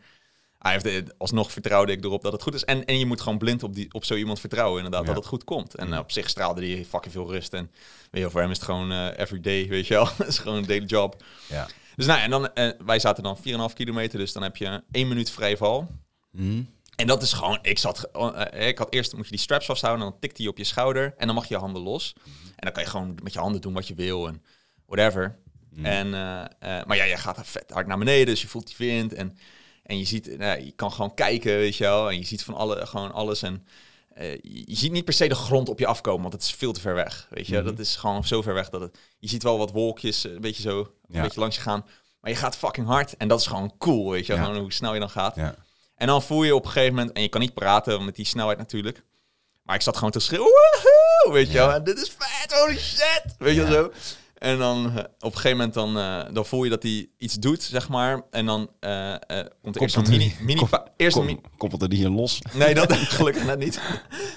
[0.61, 2.65] Hij heeft, eh, alsnog vertrouwde ik erop dat het goed is.
[2.65, 5.07] En, en je moet gewoon blind op, die, op zo iemand vertrouwen, inderdaad, Ja.
[5.07, 5.75] dat het goed komt.
[5.75, 7.53] En eh, op zich straalde hij fucking veel rust.
[7.53, 7.71] En
[8.11, 10.09] weet je, voor hem is het gewoon eh everyday, weet je wel.
[10.19, 11.25] Het is gewoon een daily job.
[11.49, 11.69] Ja.
[11.97, 12.49] Dus nou, en dan,
[12.85, 15.91] wij zaten dan 4,5 kilometer, dus dan heb je één minuut vrij val.
[16.33, 16.63] Hm?
[16.97, 18.09] En dat is gewoon, ik zat,
[18.53, 21.15] ik had eerst moet je die straps vasthouden en dan tikt hij op je schouder
[21.17, 22.15] en dan mag je je handen los.
[22.25, 24.43] En dan kan je gewoon met je handen doen wat je wil en
[24.87, 25.39] whatever.
[25.75, 25.85] Hm.
[25.85, 26.11] En,
[26.61, 29.39] maar ja, je gaat vet hard naar beneden, dus je voelt die wind en,
[29.91, 32.55] en je ziet, nou, je kan gewoon kijken, weet je wel, en je ziet van
[32.55, 33.67] alle, gewoon alles en
[34.15, 36.53] eh, je, je ziet niet per se de grond op je afkomen, want het is
[36.53, 37.57] veel te ver weg, weet je.
[37.57, 37.65] Mhm.
[37.65, 40.41] Dat is gewoon zo ver weg dat het, je ziet wel wat wolkjes, eh, een
[40.41, 41.23] beetje zo, een Ja.
[41.23, 41.87] beetje langs je gaan,
[42.21, 44.45] maar je gaat fucking hard en dat is gewoon cool, weet je, Ja.
[44.45, 45.37] gewoon hoe snel je dan gaat.
[45.37, 45.55] Ja.
[45.95, 48.27] En dan voel je op een gegeven moment, en je kan niet praten met die
[48.27, 49.03] snelheid natuurlijk.
[49.63, 50.53] Maar ik zat gewoon te schreeuwen,
[51.33, 51.73] weet je wel.
[51.73, 53.93] En dit is vet, holy shit, weet je wel zo.
[54.41, 57.35] En dan eh, op een gegeven moment dan, eh, dan voel je dat hij iets
[57.35, 58.23] doet, zeg maar.
[58.31, 58.71] En dan
[59.63, 60.35] komt er eerst een mini...
[60.41, 62.39] mini pa- eerst een Kom, mi- die hier los.
[62.53, 63.81] Nee, dat gelukkig net niet.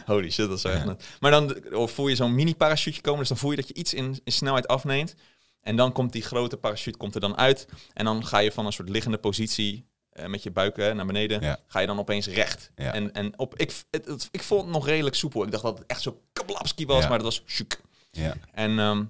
[0.06, 1.04] Holy shit, dat is echt net.
[1.20, 3.20] Maar dan of voel je zo'n mini parachute komen.
[3.20, 5.16] Dus dan voel je dat je iets in, in snelheid afneemt.
[5.62, 7.68] En dan komt die grote parachute komt er dan uit.
[7.93, 11.41] En dan ga je van een soort liggende positie eh, met je buik naar beneden.
[11.41, 11.60] Ja.
[11.68, 12.72] Ga je dan opeens recht.
[12.76, 12.93] Ja.
[12.93, 15.43] En, en op, ik, het, het- ik vond het nog redelijk soepel.
[15.43, 17.10] Ik dacht dat het echt zo kablapski was, Ja.
[17.10, 17.64] maar dat was.
[18.12, 18.36] Ja.
[18.54, 19.04] En, ehm,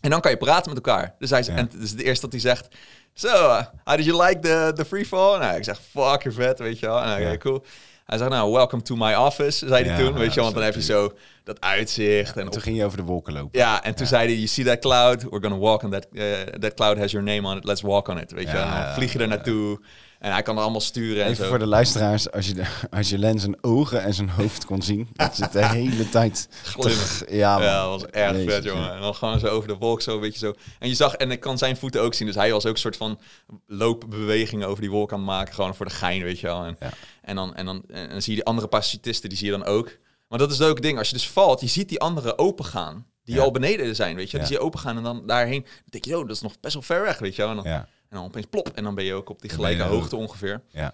[0.00, 1.14] en dan kan je praten met elkaar.
[1.18, 1.54] Dus hij Ja.
[1.56, 2.68] en het is het eerste dat hij zegt.
[3.14, 5.38] So, uh, how did you like the, the free fall?
[5.38, 7.02] Nou, ik zeg, fuck, you're vet, weet je wel.
[7.02, 7.36] En, Ja.
[7.36, 7.64] cool.
[8.06, 10.18] Hij zegt, nou, welcome to my office, zei hij Ja, toen.
[10.18, 11.12] Weet je, want dan zo heb je zo
[11.44, 12.34] dat uitzicht.
[12.34, 13.58] en En op- toen ging je over de wolken lopen.
[13.60, 15.22] ja, en toen zei hij, you see that cloud?
[15.22, 17.64] We're gonna walk on that, uh, that cloud has your name on it.
[17.64, 18.56] Let's walk on it, weet je.
[18.56, 19.80] En dan vlieg je er naartoe.
[20.18, 21.48] En hij kan er allemaal sturen en Even zo.
[21.50, 22.64] voor de luisteraars, als je, de,
[22.96, 26.48] als je Len zijn ogen en zijn hoofd kon zien, dat zit de hele tijd
[26.80, 27.64] te- Ja, man.
[27.64, 28.94] Ja, dat was erg Jezus, vet, jongen.
[28.94, 30.52] En dan gewoon zo over de wolk, zo een beetje zo.
[30.78, 32.26] En je zag, en ik kan zijn voeten ook zien.
[32.26, 33.18] Dus hij was ook een soort van
[33.66, 35.54] loopbewegingen over die wolk aan het maken.
[35.54, 36.64] Gewoon voor de gein, weet je wel.
[36.64, 36.90] En, Ja.
[37.22, 39.64] en, dan, en, dan, en dan zie je die andere parachutisten, die zie je dan
[39.64, 39.98] ook.
[40.30, 40.98] Maar dat is ook het ding.
[40.98, 43.06] Als je dus valt, je ziet die anderen open gaan.
[43.24, 43.42] Die Ja.
[43.42, 44.36] al beneden zijn, weet je.
[44.38, 45.62] Die zie je open gaan en dan daarheen.
[45.62, 47.42] Dan denk je, oh, dat is nog best wel ver weg, weet je.
[47.42, 48.68] En dan, en dan opeens plop.
[48.68, 50.62] En dan ben je ook op die gelijke hoogte ongeveer.
[50.70, 50.92] ja.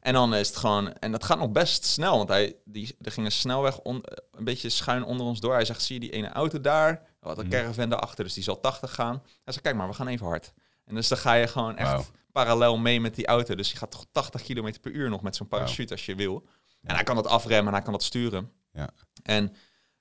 [0.00, 3.12] En dan is het gewoon, en dat gaat nog best snel, want hij, die, er
[3.12, 5.52] ging een snelweg on, een beetje schuin onder ons door.
[5.54, 7.02] Hij zegt, zie je die ene auto daar?
[7.20, 7.54] Wat een Mhm.
[7.54, 9.14] caravan daarachter, dus die zal 80 gaan.
[9.24, 10.52] Hij zegt, kijk maar, we gaan even hard.
[10.84, 13.54] En dus dan ga je gewoon echt parallel mee met die auto.
[13.54, 16.44] Dus je gaat toch 80 km per uur nog met zo'n parachute als je wil.
[16.82, 18.50] En hij kan dat afremmen en hij kan dat sturen.
[18.74, 18.90] Ja.
[19.22, 19.52] En,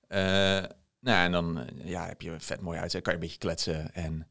[0.07, 0.19] eh,
[0.99, 3.25] nou ja, en dan eh, ja, heb je een vet mooi uitzicht, kan je een
[3.25, 4.27] beetje kletsen en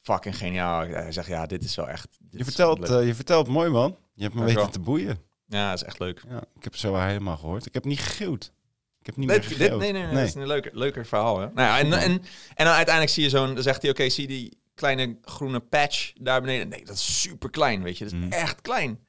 [0.00, 0.86] fucking geniaal.
[0.86, 2.08] Hij zegt, ja, dit is wel echt...
[2.30, 3.96] Je vertelt, eh, je vertelt mooi, man.
[4.14, 5.18] Je hebt me Dank weten te boeien.
[5.46, 6.22] ja, dat is echt leuk.
[6.28, 7.66] Ja, ik heb het zo helemaal gehoord.
[7.66, 8.52] Ik heb niet gegeeld.
[9.00, 9.80] Ik heb niet Nee, meer dit, gegeeld.
[9.80, 11.38] nee, nee, nee, dat is een leuker, leuker verhaal.
[11.40, 11.46] Hè?
[11.46, 12.22] Nou ja, en, en,
[12.54, 16.12] en dan uiteindelijk zie je zo'n, dan zegt hij, oké, zie die kleine groene patch
[16.20, 16.68] daar beneden?
[16.68, 18.32] Nee, dat is super klein, weet je, dat is Mhm.
[18.32, 19.00] echt klein.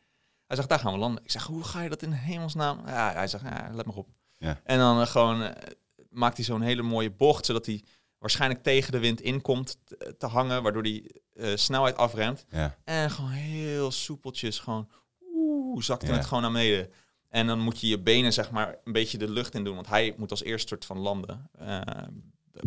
[0.47, 1.23] Hij zegt, daar gaan we landen.
[1.23, 2.81] Ik zeg, hoe ga je dat in hemelsnaam?
[2.85, 4.07] Ja, hij zegt, ja, let maar op.
[4.37, 4.61] Ja.
[4.63, 5.71] En dan eh, gewoon eh,
[6.09, 7.83] maakt hij zo'n hele mooie bocht, zodat hij
[8.19, 12.45] waarschijnlijk tegen de wind inkomt te, te hangen, waardoor hij eh, snelheid afremt.
[12.49, 14.89] Ja, En gewoon heel soepeltjes, gewoon
[15.33, 16.13] oeh, zakte Ja.
[16.13, 16.89] het gewoon naar beneden.
[17.29, 19.87] En dan moet je je benen zeg maar een beetje de lucht in doen, want
[19.87, 21.81] hij moet als eerste soort van landen, eh,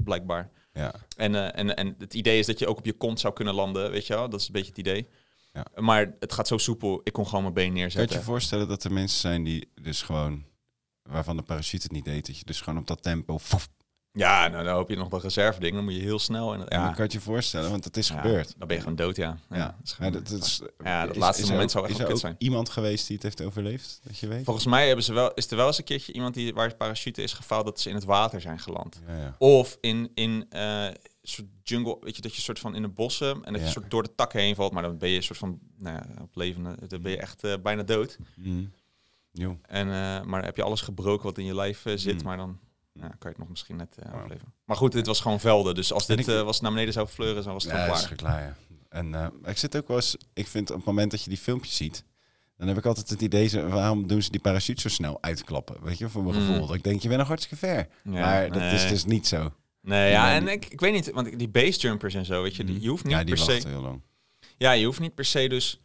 [0.03, 0.51] blijkbaar.
[0.73, 0.95] ja.
[1.17, 3.55] En, eh, en, en het idee is dat je ook op je kont zou kunnen
[3.55, 4.29] landen, weet je wel?
[4.29, 5.09] Dat is een beetje het idee.
[5.53, 5.67] Ja.
[5.81, 8.19] Maar het gaat zo soepel, ik kon gewoon mijn been Kan je neerzetten.
[8.19, 10.45] je voorstellen dat er mensen zijn die dus gewoon...
[11.03, 13.39] waarvan de parachute het niet deed, dat je dus gewoon op dat tempo...
[14.13, 16.55] Ja, nou dan hoop je nog dat reserve ding, dan moet je heel snel.
[16.55, 18.55] En, ja, kan je je voorstellen, want het is ja, gebeurd.
[18.59, 19.39] Dan ben je gewoon dood, ja.
[19.51, 21.71] Ja, Ja, dat is Maar gewoon- dat, dat is, Ja, dat is- laatste is moment
[21.71, 22.35] zou echt is wel kut zijn.
[22.39, 24.45] iemand geweest die het heeft overleefd, dat je weet?
[24.45, 27.23] Volgens mij hebben ze wel, is er wel eens een keertje iemand die waar parachute
[27.23, 29.01] is gefaald dat ze in het water zijn geland.
[29.39, 30.89] Of in, in eh,
[31.23, 33.91] soort jungle, weet je, dat je soort van in de bossen en dat je soort
[33.91, 36.37] door de takken heen valt, maar dan ben je een soort van, nou ja, op
[36.37, 38.19] levende, dan ben je echt eh, bijna dood.
[38.37, 38.65] Mhm.
[39.33, 39.59] Jo.
[39.63, 42.25] En, eh, maar heb je alles gebroken wat in je lijf eh, zit, Mm.
[42.25, 42.59] maar dan
[42.93, 44.17] ja, kan je het nog misschien net eh, Wauw.
[44.19, 44.53] overleven.
[44.65, 46.93] Maar goed, dit was gewoon velden, dus als En dit ik- eh, was naar beneden
[46.93, 48.17] zou fleuren, dan was het Ja, dat is klaar.
[48.17, 48.57] klaar, ja.
[48.89, 51.39] En eh, ik zit ook wel eens, ik vind op het moment dat je die
[51.39, 52.05] filmpjes ziet,
[52.57, 55.77] dan heb ik altijd het idee, waarom doen ze die parachute zo snel uitklappen?
[55.83, 56.47] Weet je, voor mijn Mm.
[56.47, 56.67] gevoel.
[56.67, 57.89] Dat ik denk, je bent nog hartstikke ver.
[58.05, 59.53] Ja, maar dat is dus niet zo.
[59.83, 62.65] Nee, ja, en ik, ik weet niet, want die base jumpers en zo, weet je,
[62.65, 63.69] die, je hoeft niet ja, die per se...
[63.69, 64.01] heel lang.
[64.57, 65.81] Ja, je hoeft niet per se dus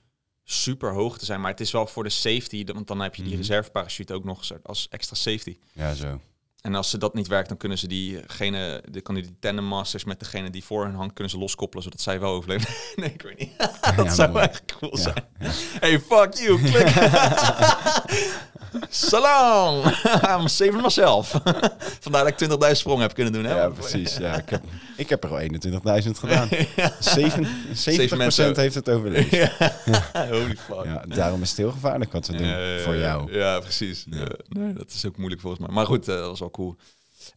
[0.48, 3.22] super hoog te zijn, maar het is wel voor de safety, want dan heb je
[3.22, 3.40] die Mhm.
[3.42, 5.58] reserveparachute ook nog als extra safety.
[5.74, 6.22] Ja, zo.
[6.66, 10.04] En als ze dat niet werkt, dan kunnen ze diegene, dan kan die tandem masters
[10.04, 12.68] met degene die voor hun hangt, kunnen ze loskoppelen, zodat zij wel overleven.
[12.96, 13.50] nee, ik weet niet.
[13.96, 15.24] dat Ja, zou echt cool Ja, zijn.
[15.80, 16.88] Hey, fuck you, klik.
[18.90, 19.84] Salam!
[20.40, 21.30] I'm saving myself.
[22.00, 23.44] Vandaar dat ik 20.000 sprongen heb kunnen doen.
[23.44, 23.56] Hè?
[23.56, 24.18] Ja, precies.
[24.18, 24.64] Ja, ik, heb,
[24.98, 25.48] ik heb er al 21.000
[26.12, 26.48] gedaan.
[27.00, 27.48] Zeven,
[28.14, 28.60] 70% mensen.
[28.60, 29.32] heeft het overleefd.
[30.14, 30.84] Holy fuck.
[30.84, 32.54] Ja, daarom is het heel gevaarlijk wat we doen
[32.84, 33.34] voor jou.
[33.38, 34.06] Ja, precies.
[34.48, 35.76] Nee, dat is ook moeilijk volgens mij.
[35.76, 36.76] Maar goed, eh, dat was wel cool.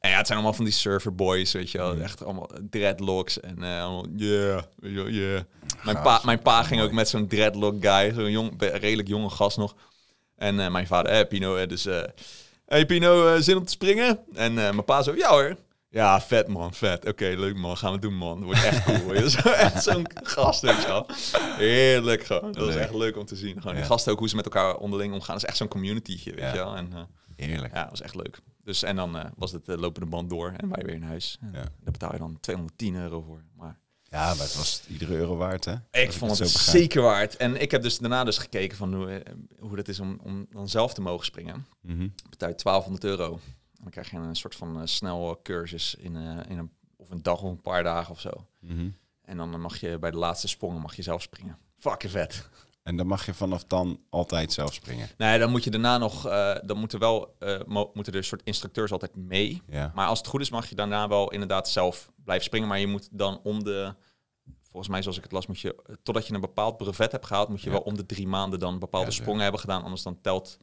[0.00, 1.94] En ja, het zijn allemaal van die surfer boys, weet je wel.
[1.94, 2.00] Mm.
[2.00, 5.40] Echt allemaal dreadlocks en eh allemaal, yeah.
[5.84, 6.88] Mijn pa, mijn pa Ja, ging mooi.
[6.90, 9.74] ook met zo'n dreadlock guy, zo'n jong, redelijk jonge gast nog.
[10.36, 11.86] En eh, mijn vader, eh, Pino, eh, dus...
[11.86, 12.02] eh
[12.66, 14.18] hey Pino, zin om te springen?
[14.34, 15.56] En mijn pa zo, ja hoor.
[15.90, 17.06] Ja, vet man, vet.
[17.08, 18.36] Oké, leuk man, gaan we doen man.
[18.36, 19.28] Dat wordt echt cool.
[19.30, 21.04] Zo, echt zo'n gast, weet je.
[21.56, 22.52] Heerlijk gewoon.
[22.52, 23.56] Dat was echt leuk om te zien.
[23.56, 23.88] Gewoon die Ja.
[23.88, 25.34] gasten ook, hoe ze met elkaar onderling omgaan.
[25.34, 26.48] Dat is echt zo'n communitytje, weet Ja.
[26.52, 26.76] je wel.
[26.76, 26.92] En
[27.36, 27.74] Heerlijk.
[27.74, 28.38] ja, dat was echt leuk.
[28.68, 31.38] Dus en dan eh, was het uh, lopende band door en wij weer naar huis.
[31.40, 31.62] En Ja.
[31.62, 33.42] Daar betaal je dan 210 euro voor.
[33.56, 35.74] Maar Ja, maar het was iedere euro waard, hè?
[35.90, 37.36] ik vond het zeker waard.
[37.36, 40.46] En ik heb dus daarna dus gekeken van hoe, eh, hoe dat is om, om
[40.50, 41.66] dan zelf te mogen springen.
[42.24, 43.32] Ik betaal je 1200 euro.
[43.32, 46.16] En dan krijg je een soort van eh, snel cursus in,
[46.48, 48.30] in een, of een dag of een paar dagen of zo.
[48.60, 48.88] Mhm.
[49.22, 51.58] En dan mag je bij de laatste sprongen mag je zelf springen.
[51.78, 52.48] Fucking vet.
[52.88, 55.08] En dan mag je vanaf dan altijd zelf springen.
[55.16, 58.42] Nee, dan moet je daarna nog, eh, dan moeten wel, eh, mo- moeten er soort
[58.44, 59.62] instructeurs altijd mee.
[59.66, 59.92] Ja.
[59.94, 62.68] Maar als het goed is, mag je daarna wel inderdaad zelf blijven springen.
[62.68, 63.94] Maar je moet dan om de,
[64.62, 67.48] volgens mij zoals ik het las, moet je, totdat je een bepaald brevet hebt gehaald,
[67.48, 67.72] moet je Ja.
[67.72, 69.82] wel om de drie maanden dan bepaalde Ja, sprongen hebben gedaan.
[69.82, 70.58] Anders dan telt,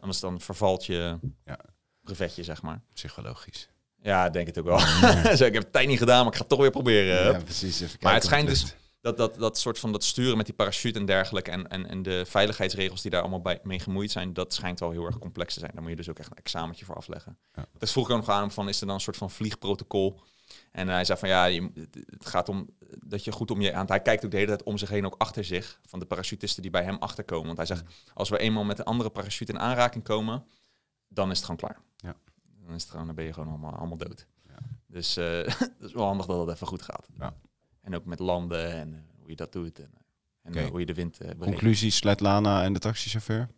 [0.00, 1.58] anders dan vervalt je Ja.
[2.00, 2.82] brevetje, zeg maar.
[2.92, 3.68] Psychologisch.
[4.02, 4.78] Ja, denk het ook wel.
[5.36, 7.32] Zo, ik heb het tijd niet gedaan, maar ik ga het toch weer proberen.
[7.32, 7.80] Ja, precies.
[7.80, 8.74] Even Maar het schijnt dus
[9.06, 12.02] dat, dat, dat soort van dat sturen met die parachute en dergelijke en, en, en
[12.02, 15.54] de veiligheidsregels die daar allemaal bij, mee gemoeid zijn, dat schijnt wel heel erg complex
[15.54, 15.70] te zijn.
[15.74, 17.38] Daar moet je dus ook echt een examentje voor afleggen.
[17.54, 17.66] Ja.
[17.78, 20.20] Dat vroeg ik ook nog aan hem van, is er dan een soort van vliegprotocol?
[20.72, 22.68] En hij zei van ja, je, het gaat om
[23.06, 23.86] dat je goed om je aan.
[23.86, 26.62] Hij kijkt ook de hele tijd om zich heen, ook achter zich, van de parachutisten
[26.62, 27.46] die bij hem achterkomen.
[27.46, 27.84] Want hij zegt,
[28.14, 30.44] als we eenmaal met een andere parachute in aanraking komen,
[31.08, 31.80] dan is het gewoon klaar.
[31.96, 32.14] Ja.
[32.64, 34.26] Dan, is het gewoon, dan ben je gewoon allemaal, allemaal dood.
[34.48, 34.58] Ja.
[34.86, 37.08] Dus eh het is wel handig dat het even goed gaat.
[37.18, 37.34] Ja.
[37.86, 39.78] En ook met landen en eh, hoe je dat doet.
[39.78, 39.90] En,
[40.42, 40.60] en Oké.
[40.60, 43.48] eh, hoe je de wind uh, Conclusie, Svetlana en de taxichauffeur.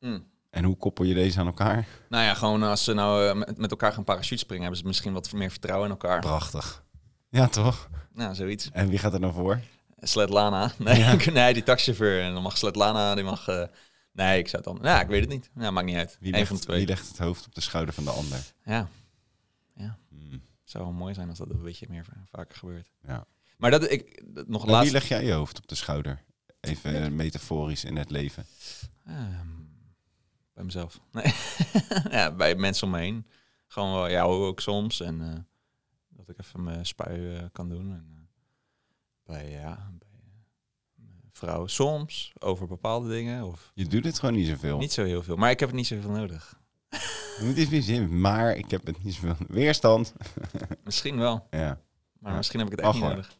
[0.00, 0.24] Mm.
[0.50, 1.86] En hoe koppel je deze aan elkaar?
[2.08, 5.12] Nou ja, gewoon als ze nou eh, met, elkaar gaan parachute springen, hebben ze misschien
[5.12, 6.20] wat meer vertrouwen in elkaar.
[6.20, 6.84] Prachtig.
[7.28, 7.88] Ja, toch?
[8.12, 8.70] Nou, zoiets.
[8.72, 9.60] En wie gaat er dan voor?
[10.00, 10.72] Sletlana.
[10.78, 11.16] Nee, Ja.
[11.32, 12.22] nee die taxichauffeur.
[12.22, 13.48] En dan mag Sletlana, die mag...
[13.48, 13.64] eh,
[14.12, 14.90] nee, ik zou het dan...
[14.90, 15.50] Ja, ik weet het niet.
[15.54, 16.16] Ja, maakt niet uit.
[16.20, 16.78] Wie Eén van twee.
[16.78, 18.38] wie legt het hoofd op de schouder van de ander?
[18.64, 18.88] Ja,
[20.08, 20.30] Hmm.
[20.32, 22.90] het zou wel mooi zijn als dat een beetje meer va- vaker gebeurt.
[23.06, 23.26] Ja.
[23.58, 24.22] Maar dat ik...
[24.34, 24.92] Dat, nog En wie laatst...
[24.92, 26.24] leg jij je hoofd op de schouder?
[26.60, 28.46] Even eh, metaforisch in het leven.
[29.06, 29.46] Ehm,
[30.54, 31.00] bij mezelf.
[31.12, 31.34] Nee.
[32.10, 33.26] ja, bij mensen om me heen.
[33.66, 35.00] Gewoon wel jou ook soms.
[35.00, 35.38] En eh,
[36.08, 37.92] dat ik even mijn spui eh, kan doen.
[37.92, 38.28] En,
[39.24, 40.08] bij, ja, bij
[41.32, 42.32] vrouw soms.
[42.38, 43.44] Over bepaalde dingen.
[43.44, 44.78] Of Je doet het gewoon niet zoveel.
[44.78, 45.36] niet zo heel veel.
[45.36, 46.56] Maar ik heb het niet zoveel nodig.
[47.40, 49.36] Moet iets meer zin, maar ik heb het niet zoveel.
[49.48, 50.12] Weerstand.
[50.84, 51.46] Misschien wel.
[51.50, 51.80] Ja.
[52.18, 52.36] Maar Ja.
[52.36, 53.14] misschien heb ik het echt Ach, niet hoor.
[53.14, 53.37] nodig.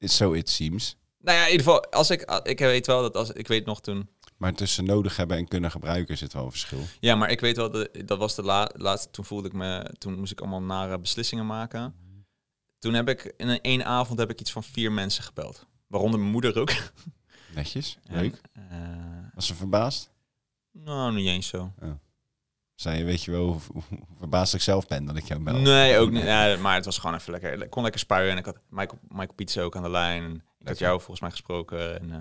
[0.00, 0.96] So it seems.
[1.20, 1.84] Nou ja, in ieder geval.
[1.90, 3.30] Als ik, ik weet wel dat als...
[3.30, 4.08] Ik weet nog toen...
[4.36, 6.80] Maar tussen nodig hebben en kunnen gebruiken zit wel een verschil.
[7.00, 9.94] Ja, maar ik weet wel, de, dat was de la, laatste, toen voelde ik me,
[9.98, 11.94] toen moest ik allemaal nare beslissingen maken.
[12.78, 15.66] Toen heb ik, in een één avond heb ik iets van vier mensen gebeld.
[15.86, 16.72] Waaronder mijn moeder ook.
[17.54, 18.40] Netjes, En, leuk.
[18.52, 18.62] eh,
[19.34, 20.10] Was ze verbaasd?
[20.72, 21.72] nou, niet eens zo.
[22.78, 23.82] Zei je, weet je wel hoe,
[24.18, 25.54] verbaasd ik zelf ben dat ik jou bel?
[25.58, 26.22] Nee, ook niet.
[26.22, 27.62] Ja, maar het was gewoon even lekker.
[27.62, 30.42] Ik kon lekker spuien en ik had Michael, Michael Pizza ook aan de lijn.
[30.58, 32.00] Ik had jou volgens mij gesproken.
[32.00, 32.20] En eh,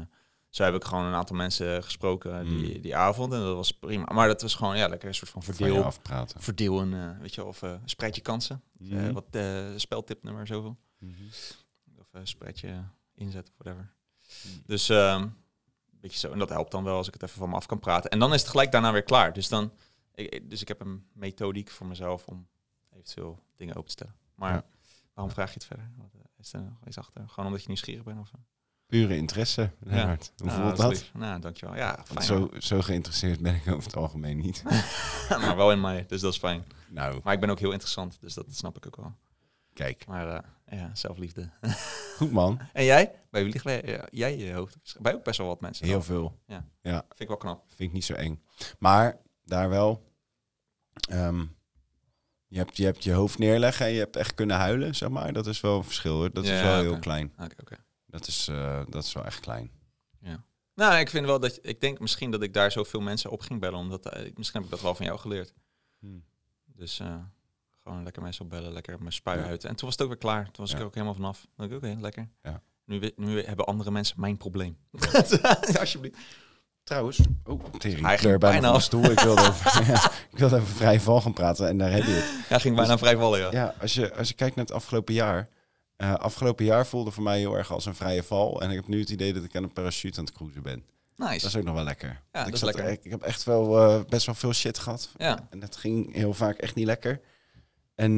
[0.49, 2.81] zo heb ik gewoon een aantal mensen gesproken die, Mm.
[2.81, 3.33] die avond.
[3.33, 4.13] En dat was prima.
[4.13, 5.83] Maar dat was gewoon ja, lekker een soort van je verdeel.
[5.83, 6.41] afpraten.
[6.41, 8.61] Verdeel een, eh, weet je of eh, spreid je kansen.
[8.79, 9.11] Mhm.
[9.13, 10.77] wat eh speltipnummer zoveel.
[10.99, 11.11] Mhm.
[11.99, 12.83] Of een spreadje
[13.15, 13.93] inzetten, whatever.
[14.41, 14.61] Hmm.
[14.65, 15.27] Dus ehm,
[16.01, 16.31] beetje zo.
[16.31, 18.09] En dat helpt dan wel als ik het even van me af kan praten.
[18.09, 19.33] En dan is het gelijk daarna weer klaar.
[19.33, 19.71] Dus, dan,
[20.17, 22.47] ik, dus ik heb een methodiek voor mezelf om
[22.93, 24.15] eventueel dingen open te stellen.
[24.35, 24.63] Maar Ja.
[25.13, 25.91] waarom vraag je het verder?
[25.97, 27.29] Wat, eh, is er nog iets achter?
[27.29, 28.19] Gewoon omdat je nieuwsgierig bent?
[28.19, 28.35] Of, zo?
[28.85, 30.31] Pure interesse, Lennart.
[30.37, 31.09] Hoe Nou, voelt dat?
[31.13, 31.75] Nou, dankjewel.
[31.75, 32.25] Ja, fijn.
[32.25, 34.63] zo, zo geïnteresseerd ben ik over het algemeen niet.
[35.29, 36.65] maar wel in mij, dus dat is fijn.
[36.89, 39.15] nou, Maar ik ben ook heel interessant, dus dat snap ik ook wel.
[39.73, 40.05] kijk.
[40.07, 40.27] Maar
[40.65, 41.49] eh, ja, zelfliefde.
[42.17, 42.59] Goed man.
[42.73, 43.11] en jij?
[43.29, 44.95] Bij wie ligt jij, jij je hoofd?
[44.99, 45.85] Bij ook best wel wat mensen.
[45.85, 46.03] Heel dan.
[46.03, 46.39] veel.
[46.81, 47.63] Vind ik wel knap.
[47.67, 48.41] Vind ik niet zo eng.
[48.79, 50.05] Maar daar wel.
[51.09, 51.45] ehm,
[52.47, 55.33] je, hebt, je hebt je hoofd neerleggen en je hebt echt kunnen huilen, zeg maar.
[55.33, 56.31] Dat is wel een verschil hoor.
[56.33, 57.33] Dat is Ja, wel heel klein.
[57.39, 57.75] Oké, oké.
[58.05, 59.71] Dat is, eh, dat is wel echt klein.
[60.73, 63.59] Nou, ik vind wel dat ik denk misschien dat ik daar zoveel mensen op ging
[63.59, 65.53] bellen, omdat eh, misschien heb ik dat wel van jou geleerd.
[66.65, 67.15] Dus eh,
[67.83, 69.45] gewoon lekker mensen opbellen, lekker mijn spui Ja.
[69.45, 69.63] uit.
[69.63, 70.43] En toen was het ook weer klaar.
[70.45, 70.81] Toen was ik Ja.
[70.81, 71.47] er ook helemaal vanaf.
[71.55, 72.29] Dan ik, oké, lekker.
[72.41, 72.63] Ja.
[72.85, 74.77] Nu, nu hebben andere mensen mijn probleem.
[75.79, 76.17] Alsjeblieft.
[76.87, 78.81] Trouwens, oh, tering, Hij ik ging kleur bijna af.
[78.81, 79.03] stoel.
[79.11, 82.11] Ik wilde, over, ja, ik wilde over vrije val gaan praten en daar heb je
[82.11, 82.49] het.
[82.49, 83.47] Ja, ging bijna vrij vallen, ja.
[83.51, 85.49] Ja, als je, als je kijkt naar het afgelopen jaar.
[85.95, 88.61] eh, afgelopen jaar voelde voor mij heel erg als een vrije val.
[88.61, 90.83] En ik heb nu het idee dat ik aan een parachute aan het cruisen ben.
[91.15, 91.31] Nice.
[91.39, 92.21] Dat is ook nog wel lekker.
[92.33, 92.83] Ja, ik, lekker.
[92.83, 95.09] er- ik heb echt wel eh, best wel veel shit gehad.
[95.17, 97.21] Ja, En dat ging heel vaak echt niet lekker.
[97.95, 98.17] En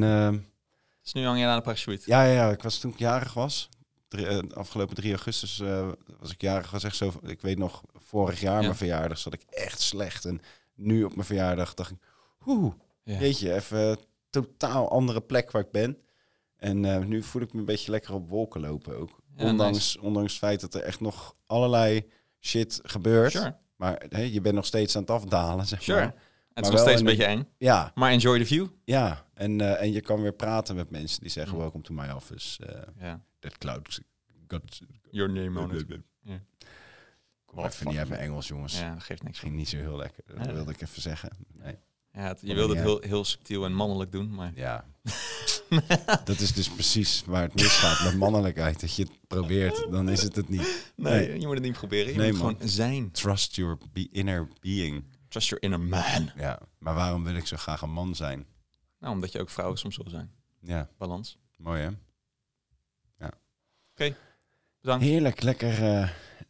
[1.02, 2.02] dus nu hang je aan de parachute.
[2.06, 3.68] ja, ja, ja, ik was toen ik jarig was.
[4.10, 5.88] Drie, eh, afgelopen 3 augustus eh,
[6.18, 6.70] was ik jarig.
[6.70, 8.60] Was echt zo, ik weet nog, vorig jaar Ja.
[8.60, 10.24] mijn verjaardag zat ik echt slecht.
[10.24, 10.40] En
[10.74, 11.96] nu op mijn verjaardag dacht ik,
[12.46, 13.18] oeh, Ja.
[13.18, 13.98] weet je, even
[14.30, 15.98] totaal andere plek waar ik ben.
[16.56, 19.20] En eh, nu voel ik me een beetje lekker op wolken lopen ook.
[19.36, 23.32] Ja, ondanks, ondanks het feit dat er echt nog allerlei shit gebeurt.
[23.32, 25.98] Sure, Maar je bent nog steeds aan het afdalen, zeg sure.
[26.00, 26.08] maar.
[26.08, 26.14] En
[26.54, 27.48] het is nog steeds een beetje eng.
[27.58, 28.66] Ja, Maar enjoy the view.
[28.84, 29.28] ja.
[29.34, 31.60] En, en je kan weer praten met mensen die zeggen, Mm.
[31.60, 32.62] welcome to my office.
[32.98, 33.24] Ja.
[33.40, 34.00] That cloud
[34.48, 34.80] got...
[35.10, 35.86] Your name on it.
[36.22, 36.40] Ja.
[37.44, 38.78] Kom even niet uit mijn Engels, jongens.
[38.78, 39.38] Ja, dat geeft niks.
[39.38, 40.22] Ging niet zo heel lekker.
[40.26, 40.52] Dat Ja.
[40.52, 41.30] wilde ik even zeggen.
[41.52, 41.76] Nee.
[42.12, 44.52] Ja, het- je wilde het heel, heel subtiel en mannelijk doen, maar...
[44.54, 44.84] Ja.
[46.24, 48.80] dat is dus precies waar het misgaat met mannelijkheid.
[48.80, 50.92] Dat je het probeert, dan is het het niet.
[50.96, 51.40] Nee, Nee.
[51.40, 52.12] je moet het niet proberen.
[52.12, 52.52] Je Nee, moet man.
[52.54, 53.10] gewoon zijn.
[53.10, 55.04] Trust your be- inner being.
[55.28, 56.30] Trust your inner man.
[56.36, 56.58] Ja.
[56.78, 58.46] Maar waarom wil ik zo graag een man zijn?
[58.98, 60.30] Nou, omdat je ook vrouwen soms wil zijn.
[60.60, 61.38] Ja, Balans.
[61.56, 61.90] mooi hè?
[64.80, 65.04] Bedankt.
[65.04, 66.08] Heerlijk, lekker eh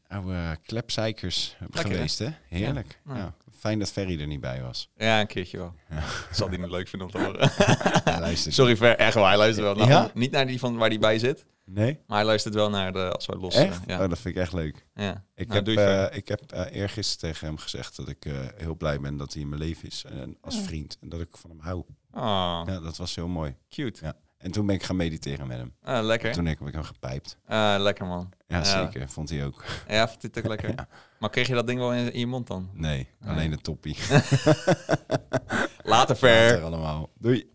[0.09, 2.29] oude klepzeikers Lekker, geweest hè?
[2.49, 3.01] Heerlijk.
[3.07, 3.35] Ja.
[3.59, 4.91] Fijn dat Ferry er niet bij was.
[4.97, 5.75] Ja, een keertje wel.
[5.91, 6.03] Ja.
[6.33, 8.37] Zal die niet leuk vinden om te horen.
[8.53, 8.97] Sorry, Ver.
[8.97, 9.75] Echt waar, hij luistert wel.
[9.75, 10.11] Nou, Ja?
[10.15, 11.45] Niet naar die van waar die bij zit.
[11.65, 11.99] Nee?
[12.07, 13.55] Maar hij luistert wel naar de als we los.
[13.55, 13.81] Echt?
[13.87, 14.03] ja.
[14.03, 14.87] Oh, dat vind ik echt leuk.
[14.95, 15.25] ja.
[15.35, 16.15] Ik Nou, heb, eh, verder.
[16.15, 19.43] ik heb eh, eergisteren tegen hem gezegd dat ik eh, heel blij ben dat hij
[19.43, 20.05] in mijn leven is.
[20.05, 20.97] En als vriend.
[21.01, 21.79] En dat ik van hem hou.
[22.13, 23.55] Oh, Ja, dat was heel mooi.
[23.69, 24.05] cute.
[24.05, 24.17] Ja.
[24.41, 25.73] En toen ben ik gaan mediteren met hem.
[25.83, 26.33] Ah, lekker.
[26.33, 27.37] Toen heb ik hem gepijpt.
[27.47, 28.31] Ah, lekker man.
[28.49, 28.65] Ja, Ja.
[28.65, 29.09] zeker.
[29.09, 29.65] Vond hij ook.
[29.89, 30.69] Ja, vond dit ook lekker.
[30.77, 30.89] Ja.
[31.19, 32.71] Maar kreeg je dat ding wel in, in je mond dan?
[32.73, 33.31] Nee, Nee.
[33.35, 33.97] alleen de toppie.
[35.83, 36.51] Later ver.
[36.51, 37.11] Later allemaal.
[37.19, 37.51] Doei.